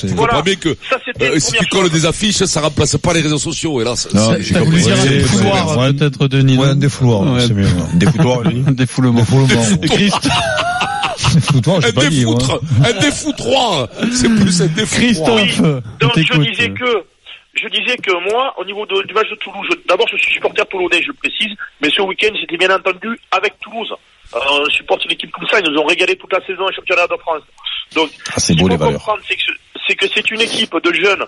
que 0.57 0.77
Ça, 0.87 0.97
euh, 1.21 1.39
si 1.39 1.51
tu 1.53 1.65
colles 1.67 1.89
des 1.89 2.05
affiches, 2.05 2.43
ça 2.43 2.61
remplace 2.61 2.95
pas 2.97 3.13
les 3.13 3.21
réseaux 3.21 3.39
sociaux, 3.39 3.79
Ça, 3.95 4.35
j'ai 4.39 4.53
compris. 4.53 4.81
dire 4.81 4.93
un 4.93 4.95
c'est- 4.97 5.09
peut-être, 5.93 6.27
Denis. 6.27 6.57
Ouais, 6.57 6.67
non 6.67 6.71
un 6.73 6.75
défouloir, 6.75 7.21
Ouais. 7.33 7.41
c'est 7.47 7.53
mieux. 7.53 7.65
Des 7.95 8.05
foutoirs, 8.05 8.43
Denis. 8.43 8.63
Un 8.67 8.71
défoulement. 8.73 9.19
Défoulement. 9.21 9.47
Et 9.81 9.87
Christophe, 9.87 10.21
Défouloir, 11.33 11.81
j'ai 11.81 11.87
Un 11.87 12.09
défoutre, 12.09 12.59
un 12.85 12.99
défoutroir. 12.99 13.87
C'est 14.13 14.29
plus 14.29 14.61
un 14.61 14.67
défoutroir. 14.67 15.35
Christophe, 15.37 15.59
Oui. 15.61 15.81
Donc 15.99 16.11
on 16.15 16.43
je 16.43 16.49
disais 16.51 16.69
que 16.69 17.03
je 17.57 17.67
disais 17.67 17.97
que 17.97 18.11
moi, 18.29 18.53
au 18.57 18.65
niveau 18.65 18.85
de- 18.85 19.01
du 19.03 19.13
match 19.13 19.29
de 19.29 19.35
Toulouse, 19.35 19.67
d'abord 19.87 20.07
je 20.09 20.17
suis 20.17 20.33
supporter 20.33 20.65
toulonnais, 20.67 21.01
je 21.01 21.07
le 21.07 21.13
précise, 21.13 21.53
mais 21.81 21.89
ce 21.89 22.01
week-end 22.01 22.33
j'étais 22.39 22.57
bien 22.57 22.69
entendu 22.75 23.09
avec 23.31 23.59
Toulouse. 23.59 23.93
Euh, 24.35 24.39
on 24.51 24.65
supporte 24.69 25.03
une 25.05 25.11
équipe 25.11 25.31
comme 25.31 25.47
ça, 25.47 25.59
ils 25.59 25.69
nous 25.71 25.77
ont 25.79 25.85
régalé 25.85 26.15
toute 26.15 26.31
la 26.33 26.45
saison 26.45 26.65
au 26.65 26.71
championnat 26.71 27.07
de 27.07 27.15
France. 27.17 27.43
Donc, 27.95 28.09
Ah, 28.35 28.39
ce 28.39 28.51
qu'il 28.53 28.59
faut 28.61 28.77
comprendre, 28.77 29.21
c'est 29.27 29.35
que 29.95 30.05
ce- 30.07 30.13
c'est 30.13 30.31
une 30.31 30.41
équipe 30.41 30.75
de 30.83 30.93
jeunes 30.93 31.25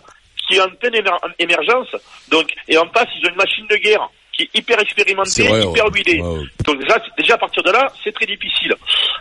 qui 0.48 0.56
est 0.56 0.62
en 0.62 0.70
pleine 0.70 0.96
émer- 0.96 1.34
émergence, 1.40 1.96
donc 2.30 2.52
et 2.68 2.78
en 2.78 2.88
face 2.90 3.08
ils 3.18 3.26
ont 3.26 3.30
une 3.30 3.36
machine 3.36 3.66
de 3.70 3.76
guerre 3.78 4.10
qui 4.34 4.44
est 4.44 4.50
hyper 4.60 4.80
expérimentée, 4.80 5.48
vrai, 5.48 5.64
hyper 5.64 5.86
ouais. 5.86 5.92
huilée. 5.94 6.22
Ouais, 6.22 6.38
ouais. 6.40 6.46
Donc 6.66 6.80
déjà, 6.82 6.98
déjà 7.18 7.34
à 7.36 7.38
partir 7.38 7.64
de 7.64 7.72
là, 7.72 7.92
c'est 8.04 8.12
très 8.14 8.26
difficile. 8.26 8.74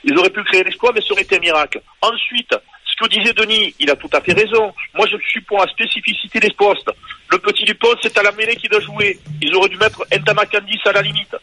Ils 0.05 0.17
auraient 0.19 0.31
pu 0.31 0.43
créer 0.45 0.65
l'exploit, 0.65 0.93
mais 0.95 1.01
ça 1.01 1.13
aurait 1.13 1.23
été 1.23 1.37
un 1.37 1.41
miracle. 1.41 1.81
Ensuite, 2.03 2.55
que 2.99 3.09
disait 3.09 3.33
Denis, 3.33 3.75
il 3.79 3.91
a 3.91 3.97
tout 3.97 4.11
à 4.13 4.21
fait 4.21 4.33
raison. 4.33 4.73
Moi, 4.95 5.07
je 5.11 5.17
suis 5.29 5.41
pour 5.43 5.59
la 5.59 5.67
spécificité 5.71 6.41
des 6.41 6.51
postes. 6.51 6.91
Le 7.31 7.39
petit 7.39 7.65
du 7.65 7.75
poste, 7.75 7.99
c'est 8.03 8.19
à 8.19 8.23
la 8.23 8.33
mêlée 8.33 8.57
qui 8.57 8.69
doit 8.69 8.81
jouer. 8.81 9.19
Ils 9.43 9.55
auraient 9.55 9.69
dû 9.69 9.77
mettre 9.77 10.05
Entama 10.15 10.45
Candice 10.47 10.81
à 10.87 10.93
la 10.93 11.03
limite. 11.03 11.35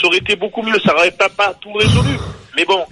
Ça 0.00 0.06
aurait 0.06 0.18
été 0.18 0.36
beaucoup 0.36 0.62
mieux, 0.62 0.78
ça 0.84 0.92
n'aurait 0.92 1.10
pas, 1.12 1.28
pas 1.28 1.54
tout 1.54 1.72
résolu. 1.72 2.16
Mais 2.56 2.64
bon, 2.64 2.84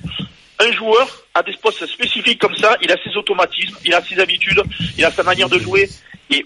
un 0.61 0.73
joueur 0.73 1.07
a 1.35 1.43
des 1.43 1.53
postes 1.63 1.87
spécifiques 1.87 2.41
comme 2.41 2.57
ça, 2.57 2.77
il 2.83 2.91
a 2.91 2.97
ses 3.05 3.15
automatismes, 3.17 3.77
il 3.85 3.93
a 3.95 4.03
ses 4.03 4.19
habitudes, 4.19 4.63
il 4.97 5.05
a 5.05 5.11
sa 5.11 5.23
manière 5.23 5.49
de 5.49 5.59
jouer. 5.59 5.89
Et 6.31 6.45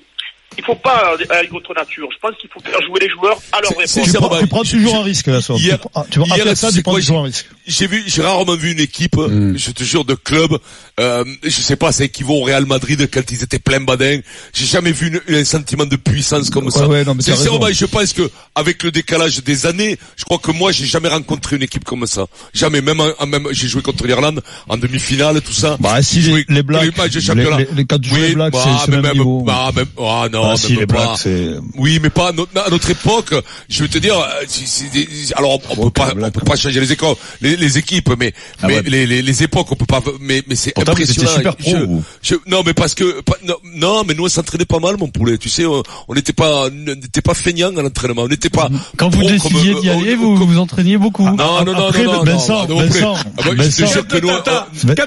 il 0.58 0.64
faut 0.64 0.74
pas 0.74 1.14
aller 1.30 1.48
contre 1.48 1.72
nature. 1.74 2.08
Je 2.12 2.18
pense 2.18 2.36
qu'il 2.36 2.50
faut 2.50 2.60
faire 2.60 2.80
jouer 2.82 3.00
les 3.00 3.08
joueurs 3.08 3.38
à 3.52 3.60
leur 3.60 3.70
réponse. 3.78 3.92
tu 4.40 4.46
prends 4.48 4.62
toujours 4.64 4.96
un 4.96 5.02
risque, 5.04 5.26
là. 5.28 5.40
Hier- 5.58 5.78
Tu 5.80 5.88
prends- 5.88 6.04
tu 6.10 6.18
vois, 6.18 6.28
hier, 6.28 6.40
après 6.40 6.54
ça, 6.56 6.68
tu 6.72 6.82
prends 6.82 6.92
quoi, 6.92 7.00
toujours 7.00 7.18
un 7.20 7.22
risque. 7.24 7.46
J'ai 7.66 7.86
vu, 7.86 8.02
j'ai 8.06 8.22
rarement 8.22 8.56
vu 8.56 8.72
une 8.72 8.80
équipe, 8.80 9.16
Mm. 9.16 9.56
je 9.56 9.70
te 9.70 9.84
jure, 9.84 10.04
de 10.04 10.14
club, 10.14 10.58
euh, 10.98 11.24
je 11.44 11.50
sais 11.50 11.76
pas, 11.76 11.92
ça 11.92 12.04
équivaut 12.04 12.34
au 12.34 12.42
Real 12.44 12.66
Madrid 12.66 13.08
quand 13.12 13.22
ils 13.30 13.42
étaient 13.42 13.58
plein 13.58 13.80
badin. 13.80 14.20
J'ai 14.52 14.66
jamais 14.66 14.92
vu 14.92 15.08
une- 15.28 15.36
un 15.36 15.44
sentiment 15.44 15.86
de 15.86 15.96
puissance 15.96 16.50
comme 16.50 16.70
ça. 16.70 16.88
Ouais, 16.88 17.04
non, 17.04 17.14
mais 17.14 17.22
Sincèrement, 17.22 17.68
je 17.72 17.84
pense 17.86 18.12
que 18.12 18.28
avec 18.54 18.82
le 18.82 18.90
décalage 18.90 19.42
des 19.44 19.66
années, 19.66 19.98
je 20.16 20.24
crois 20.24 20.38
que 20.38 20.50
moi, 20.50 20.72
j'ai 20.72 20.86
jamais 20.86 21.08
rencontré 21.08 21.56
une 21.56 21.62
équipe 21.62 21.84
comme 21.84 22.06
ça. 22.06 22.26
Jamais, 22.54 22.80
même, 22.80 23.00
en- 23.00 23.26
même, 23.26 23.46
j'ai 23.52 23.68
joué 23.68 23.82
contre 23.82 24.06
l'Irlande 24.06 24.42
en 24.68 24.76
demi-finale, 24.76 25.40
tout 25.42 25.52
ça. 25.52 25.76
Bah, 25.80 26.02
si, 26.02 26.16
les, 26.16 26.22
joué 26.22 26.44
les 26.48 26.62
Blacks, 26.62 26.82
les, 26.96 27.34
les, 27.34 27.66
les 27.76 27.84
quatre 27.84 28.02
joueurs 28.04 28.20
Oui, 28.22 28.28
des 28.28 28.34
Blacks, 28.34 28.52
bah, 28.52 28.80
c'est- 28.84 28.90
même 28.90 29.02
même, 29.02 29.12
niveau. 29.12 29.42
bah, 29.42 29.70
même, 29.76 29.86
ah 29.98 30.28
non, 30.32 30.42
Ah, 30.44 30.48
même 30.48 30.56
si, 30.56 30.76
les. 30.76 30.86
Blacks, 30.86 31.18
c'est... 31.18 31.50
Oui, 31.76 31.98
mais 32.02 32.10
pas 32.10 32.28
à 32.28 32.32
notre, 32.32 32.58
à 32.58 32.68
notre 32.70 32.90
époque. 32.90 33.34
Je 33.68 33.82
veux 33.82 33.88
te 33.88 33.98
dire, 33.98 34.18
euh, 34.18 34.44
si- 34.48 34.66
si- 34.66 35.32
alors 35.36 35.52
on, 35.54 35.60
on 35.80 35.84
peut 35.84 35.90
pas, 35.90 36.12
on 36.16 36.30
peut 36.30 36.40
pas 36.40 36.56
changer 36.56 36.80
les 36.80 36.90
écoles, 36.92 37.14
les, 37.40 37.49
les 37.56 37.78
équipes, 37.78 38.10
mais, 38.18 38.32
Ah 38.62 38.66
mais 38.68 38.76
ouais. 38.76 38.82
les, 38.86 39.06
les, 39.06 39.22
les 39.22 39.42
époques, 39.42 39.70
on 39.70 39.76
peut 39.76 39.86
pas. 39.86 40.00
Mais, 40.20 40.42
mais 40.46 40.54
c'est 40.54 40.72
Pourtant, 40.72 40.92
vous 40.94 41.02
étiez 41.02 41.22
impressionnant. 41.22 41.36
super 41.52 41.56
pro, 41.56 41.70
Je- 41.70 41.84
vous. 41.84 42.02
je- 42.22 42.34
non, 42.46 42.62
mais 42.64 42.74
parce 42.74 42.94
que 42.94 43.20
pas- 43.22 43.36
non, 43.46 43.54
non, 43.74 44.02
mais 44.06 44.14
nous 44.14 44.24
on 44.24 44.28
s'entraînait 44.28 44.64
pas 44.64 44.78
mal, 44.78 44.96
mon 44.98 45.08
poulet. 45.08 45.38
Tu 45.38 45.48
sais, 45.48 45.66
on 45.66 45.82
on 46.08 46.14
n'était 46.14 46.32
pas, 46.32 46.66
on 46.66 46.70
n'était 46.70 47.20
pas 47.22 47.34
feignants 47.34 47.74
à 47.76 47.82
l'entraînement. 47.82 48.22
On 48.22 48.28
n'était 48.28 48.50
pas. 48.50 48.68
Quand 48.96 49.08
vous 49.08 49.22
décidiez 49.22 49.74
d'y 49.80 49.88
euh, 49.88 49.96
aller, 49.98 50.14
vous 50.14 50.38
comme- 50.38 50.48
vous 50.48 50.58
entraîniez 50.58 50.98
beaucoup. 50.98 51.24
Non, 51.24 51.36
non, 51.36 51.64
non, 51.64 51.86
Après, 51.88 52.04
non, 52.04 52.12
non, 52.14 52.24
Vincent, 52.24 52.66
non, 52.66 52.80
mon 52.80 52.86
poulet. 52.86 53.00
Vincent, 53.00 53.14
Ah 53.16 53.42
bah, 53.44 53.50
Vincent. 53.56 53.86
jure 53.86 54.06
que 54.08 54.18
nous, 54.18 54.28
Quand 54.28 54.42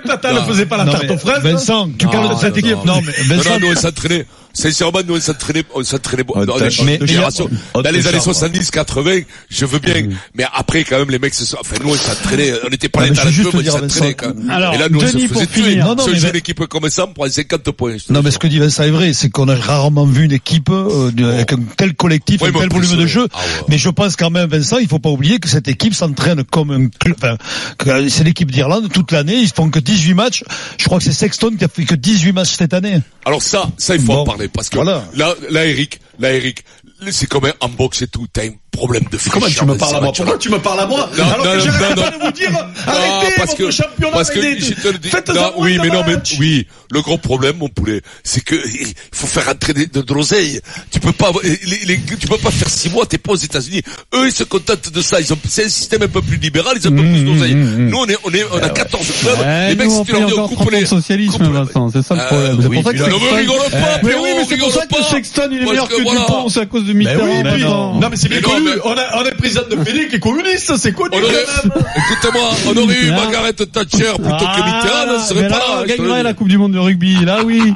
Tata 0.06 0.34
ne 0.34 0.40
Non. 0.40 0.46
faisait 0.46 0.66
pas 0.66 0.78
la 0.78 0.86
Non, 0.86 0.92
tarte 0.92 1.10
aux 1.12 1.18
fraises. 1.18 1.44
Vincent, 1.44 1.90
tu 1.98 2.06
Non, 2.06 2.12
parles 2.12 2.36
de 2.36 2.40
cette 2.40 2.52
non, 2.52 2.60
équipe. 2.60 2.86
non. 2.86 2.94
Non, 2.96 3.02
mais 3.06 3.14
Non, 3.28 3.36
Vincent, 3.36 3.50
non, 3.52 3.60
nous 3.68 3.74
on 3.76 3.80
s'entraînait. 3.80 4.26
Sincèrement, 4.54 5.00
nous 5.08 5.16
on 5.16 5.20
s'entraînait, 5.20 5.64
on 5.74 5.84
s'entraînait 5.84 6.24
Oh, 6.28 6.46
dans 6.46 6.58
Dans 6.58 6.66
les 6.66 6.80
années 6.80 7.08
Charles. 7.08 8.22
70, 8.22 8.70
80, 8.72 9.22
je 9.50 9.66
veux 9.66 9.80
bien. 9.80 10.10
Mais 10.36 10.46
après, 10.54 10.84
quand 10.84 11.00
même, 11.00 11.10
les 11.10 11.18
mecs 11.20 11.34
se 11.34 11.44
sont, 11.46 11.58
enfin, 11.60 11.76
nous 11.84 11.90
on 11.90 11.96
s'entraînait, 11.96 12.54
on 12.66 12.70
n'était 12.70 12.88
pas 12.88 13.00
Non, 13.00 13.06
les 13.06 13.10
mais 13.12 13.16
je 13.16 13.22
veux 13.22 13.26
talentueux, 13.26 13.44
juste 13.44 13.54
mais 13.54 13.60
on 13.60 13.62
dire, 13.64 13.72
s'entraînait, 13.74 14.14
Vincent, 14.14 14.16
quand 14.18 14.36
même. 14.36 14.50
Alors, 14.52 14.74
Et 14.76 14.78
là, 14.78 14.90
nous, 14.90 15.00
on 15.00 15.02
se 15.02 15.08
faisait 15.08 15.28
pour 15.28 15.48
tuer. 15.48 15.64
finir. 15.64 15.86
Non, 15.88 15.96
non, 15.96 16.04
Si 16.04 16.10
on 16.10 16.12
mais 16.14 16.18
joue 16.20 16.24
ben- 16.26 16.30
une 16.32 16.38
équipe 16.38 16.66
comme 16.68 16.90
ça, 16.90 17.06
on 17.06 17.14
prend 17.14 17.28
50 17.30 17.72
points. 17.72 17.96
Non, 18.10 18.22
mais 18.24 18.30
ce 18.32 18.38
que 18.40 18.48
dit 18.48 18.60
Vincent 18.60 18.84
est 18.84 18.92
vrai, 18.92 19.14
c'est 19.14 19.30
qu'on 19.32 19.50
a 19.50 19.56
rarement 19.56 20.06
vu 20.06 20.26
une 20.26 20.32
équipe 20.34 20.70
euh, 20.70 21.12
de- 21.12 21.26
avec 21.26 21.54
un 21.54 21.60
tel 21.76 21.96
collectif, 21.96 22.44
un 22.44 22.52
tel 22.52 22.70
volume 22.70 22.96
de 22.96 23.08
jeu. 23.08 23.28
Ah. 23.34 23.40
Mais 23.70 23.78
je 23.80 23.90
pense 23.90 24.16
quand 24.16 24.30
même, 24.30 24.48
Vincent, 24.50 24.78
il 24.78 24.88
faut 24.88 25.00
pas 25.00 25.10
oublier 25.10 25.40
que 25.40 25.50
cette 25.50 25.68
équipe 25.68 25.96
s'entraîne 25.96 26.44
comme 26.44 26.70
un 26.72 26.88
club. 26.90 27.16
Enfin, 27.18 27.38
que 27.78 28.08
c'est 28.10 28.24
l'équipe 28.24 28.52
d'Irlande 28.52 28.90
toute 28.92 29.12
l'année. 29.12 29.40
Ils 29.42 29.50
font 29.50 29.70
que 29.70 29.80
18 29.80 30.14
matchs. 30.14 30.44
Je 30.78 30.86
crois 30.86 31.00
que 31.00 31.04
c'est 31.04 31.12
Sexton 31.12 31.52
qui 31.58 31.66
a 31.66 31.68
fait 31.68 31.86
que 31.86 31.96
18 31.96 32.34
matchs 32.34 32.52
cette 32.58 32.74
année. 32.74 33.00
Alors 33.26 33.42
ça, 33.42 33.70
ça 33.78 33.96
il 33.96 34.02
faut 34.02 34.14
en 34.14 34.24
parler 34.26 34.43
parce 34.48 34.70
que 34.70 34.76
voilà. 34.76 35.06
là, 35.16 35.36
là, 35.50 35.66
Eric, 35.66 36.00
là, 36.20 36.34
Eric, 36.34 36.64
c'est 37.12 37.28
comme 37.28 37.46
un 37.46 37.54
en 37.60 37.70
boxe 37.70 38.02
et 38.02 38.08
tout. 38.08 38.28
Un 38.38 38.52
problème 38.74 39.04
de 39.12 39.18
Comment 39.18 39.46
tu 39.48 39.54
fraîcheur 39.54 39.68
me 39.68 39.76
parles 39.78 39.96
à 39.96 40.02
moi. 40.02 40.12
Pourquoi 40.16 40.38
tu 40.38 40.50
me 40.50 40.60
parles 40.60 40.80
à 40.82 40.86
moi 40.88 41.10
Non, 41.18 41.24
Alors 41.24 41.38
non, 41.46 41.52
que 41.54 41.60
j'arrête 41.60 41.96
pas 41.96 42.10
de 42.12 42.24
vous 42.26 42.32
dire 42.32 42.52
arrêtez 42.88 43.34
parce 43.38 43.52
votre 43.52 43.58
que, 43.58 43.72
championnat 43.72 44.12
parce 44.14 44.30
que 44.32 44.42
je 44.42 44.74
te 44.74 44.88
le 44.90 44.98
dis, 44.98 45.10
non, 45.34 45.54
oui, 45.58 45.78
mais 45.82 45.90
non, 45.90 46.04
mais 46.06 46.16
oui, 46.40 46.68
le 46.92 47.02
gros 47.02 47.18
problème, 47.18 47.58
mon 47.58 47.70
poulet, 47.70 48.02
c'est 48.24 48.44
que 48.44 48.56
il 48.56 48.94
faut 49.14 49.28
faire 49.28 49.46
rentrer 49.46 49.74
des- 49.74 49.88
de, 49.88 50.02
de 50.02 50.14
l'oseille. 50.14 50.60
Tu 50.92 51.00
peux 51.00 51.12
pas, 51.12 51.32
les, 51.44 51.60
les- 51.86 52.00
tu 52.20 52.28
peux 52.28 52.38
pas 52.38 52.52
faire 52.52 52.70
six 52.70 52.90
mois, 52.90 53.06
t'es 53.06 53.18
pas 53.18 53.32
aux 53.34 53.36
États-Unis. 53.38 53.82
Eux, 54.16 54.28
ils 54.28 54.32
se 54.34 54.44
contentent 54.44 54.92
de 54.92 55.02
ça. 55.02 55.20
Ils 55.22 55.32
ont, 55.34 55.38
c'est 55.48 55.66
un 55.66 55.70
système 55.70 56.04
un 56.04 56.08
peu 56.08 56.22
plus 56.22 56.38
libéral, 56.38 56.78
ils 56.80 56.88
ont 56.88 56.92
un 56.92 56.96
peu 56.98 57.04
plus 57.04 57.24
d'oseille. 57.24 57.56
Nous, 57.56 57.98
on 57.98 58.06
est, 58.08 58.18
on 58.24 58.32
est, 58.32 58.44
on 58.52 58.58
a 58.58 58.70
14 58.70 59.06
clubs. 59.22 59.40
Ouais, 59.40 59.70
les 59.70 59.76
mecs, 59.76 59.92
si 59.92 60.04
tu 60.04 60.12
leur 60.12 60.26
dis, 60.28 60.34
on 60.34 60.48
coupe 60.48 60.58
30 60.58 60.68
ans 60.68 60.72
les, 60.72 60.82
de 60.82 60.86
socialisme, 60.86 61.38
coupe- 61.38 61.52
Vincent. 61.54 61.90
C'est 61.92 62.02
ça 62.04 62.16
le 62.16 62.22
Euh, 62.22 62.28
problème. 62.28 62.58
C'est 62.62 62.70
pour 62.70 62.84
ça 62.84 62.94
que 62.94 63.10
non, 63.10 63.18
mais 63.22 63.38
rigole 63.40 63.58
pas, 63.72 64.00
Mais 64.04 64.14
oui, 64.16 64.30
mais 64.38 64.46
c'est 64.48 64.58
pour 64.58 64.72
ça 64.72 64.86
que. 64.86 65.04
Sexton, 65.04 65.50
il 65.52 65.62
est 65.62 65.66
meilleur 65.66 65.88
que. 65.90 65.96
Dupont. 65.98 66.50
C'est 66.50 66.62
à 66.62 66.66
cause 66.66 66.86
de 66.86 66.94
Mitterrand. 66.94 68.00
non 68.00 68.10
mais 68.10 68.16
c'est 68.18 68.30
bien 68.30 68.42
On 68.84 68.92
a, 68.92 69.18
on 69.18 69.26
a 69.26 69.30
le 69.30 69.36
président 69.38 69.62
de 69.70 69.84
Félix 69.84 70.10
qui 70.10 70.16
est 70.16 70.20
communiste, 70.20 70.76
c'est 70.78 70.94
connu. 70.94 71.18
Écoute-moi, 71.18 72.50
on 72.68 72.78
aurait 72.78 72.96
eu 72.96 73.08
Là. 73.10 73.16
Margaret 73.18 73.54
Thatcher 73.54 74.14
plutôt 74.16 74.38
que 74.38 74.44
Ah, 74.46 74.66
Mitterrand, 74.66 75.16
on 75.18 75.26
serait 75.28 75.48
pas 75.48 75.58
là. 75.58 75.66
on 75.82 75.86
gagnerait 75.86 76.24
la 76.24 76.34
Coupe 76.34 76.48
du 76.48 76.58
Monde 76.58 76.74
de 76.74 76.80
rugby. 76.80 77.24
Là, 77.26 77.40
oui. 77.44 77.74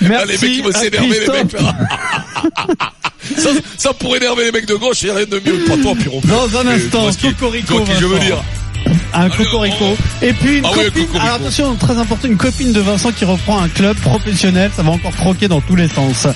Là, 0.00 0.08
Merci. 0.08 0.26
les 0.26 0.32
mecs, 0.32 0.56
ils 0.58 0.62
vont 0.62 0.70
à 0.70 0.72
s'énerver, 0.72 1.08
les 1.08 1.18
mecs, 1.20 1.48
Christophe. 1.48 1.62
là. 1.62 1.74
ça, 3.38 3.50
ça 3.76 3.92
pourrait 3.94 4.18
énerver 4.18 4.44
les 4.44 4.52
mecs 4.52 4.66
de 4.66 4.74
gauche, 4.74 5.02
il 5.02 5.06
n'y 5.06 5.10
a 5.12 5.14
rien 5.14 5.26
de 5.26 5.40
mieux. 5.44 5.58
Pas 5.66 5.76
toi, 5.76 5.92
Pierrot. 5.98 6.20
Dans 6.24 6.58
un 6.58 6.66
instant, 6.68 7.08
Cocorico, 7.20 7.80
qui 7.80 7.92
je 8.00 8.06
veux 8.06 8.18
dire. 8.18 8.42
Un 9.14 9.30
cocorico. 9.30 9.96
Et 10.20 10.32
puis 10.34 10.58
une 10.58 10.66
Ah 10.66 10.74
copine, 10.74 11.06
alors 11.18 11.34
attention, 11.36 11.74
très 11.76 11.96
important, 11.96 12.28
une 12.28 12.36
copine 12.36 12.72
de 12.72 12.80
Vincent 12.80 13.12
qui 13.12 13.24
reprend 13.24 13.62
un 13.62 13.68
club 13.68 13.96
professionnel, 13.98 14.70
ça 14.76 14.82
va 14.82 14.90
encore 14.90 15.14
croquer 15.16 15.48
dans 15.48 15.60
tous 15.62 15.76
les 15.76 15.88
sens. 15.88 16.26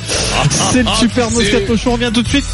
C'est 0.72 0.82
le 0.82 0.88
ah, 0.88 0.96
super 0.98 1.30
Moscato 1.30 1.76
Show, 1.76 1.90
on 1.90 1.92
revient 1.94 2.10
tout 2.14 2.22
de 2.22 2.28
suite 2.28 2.44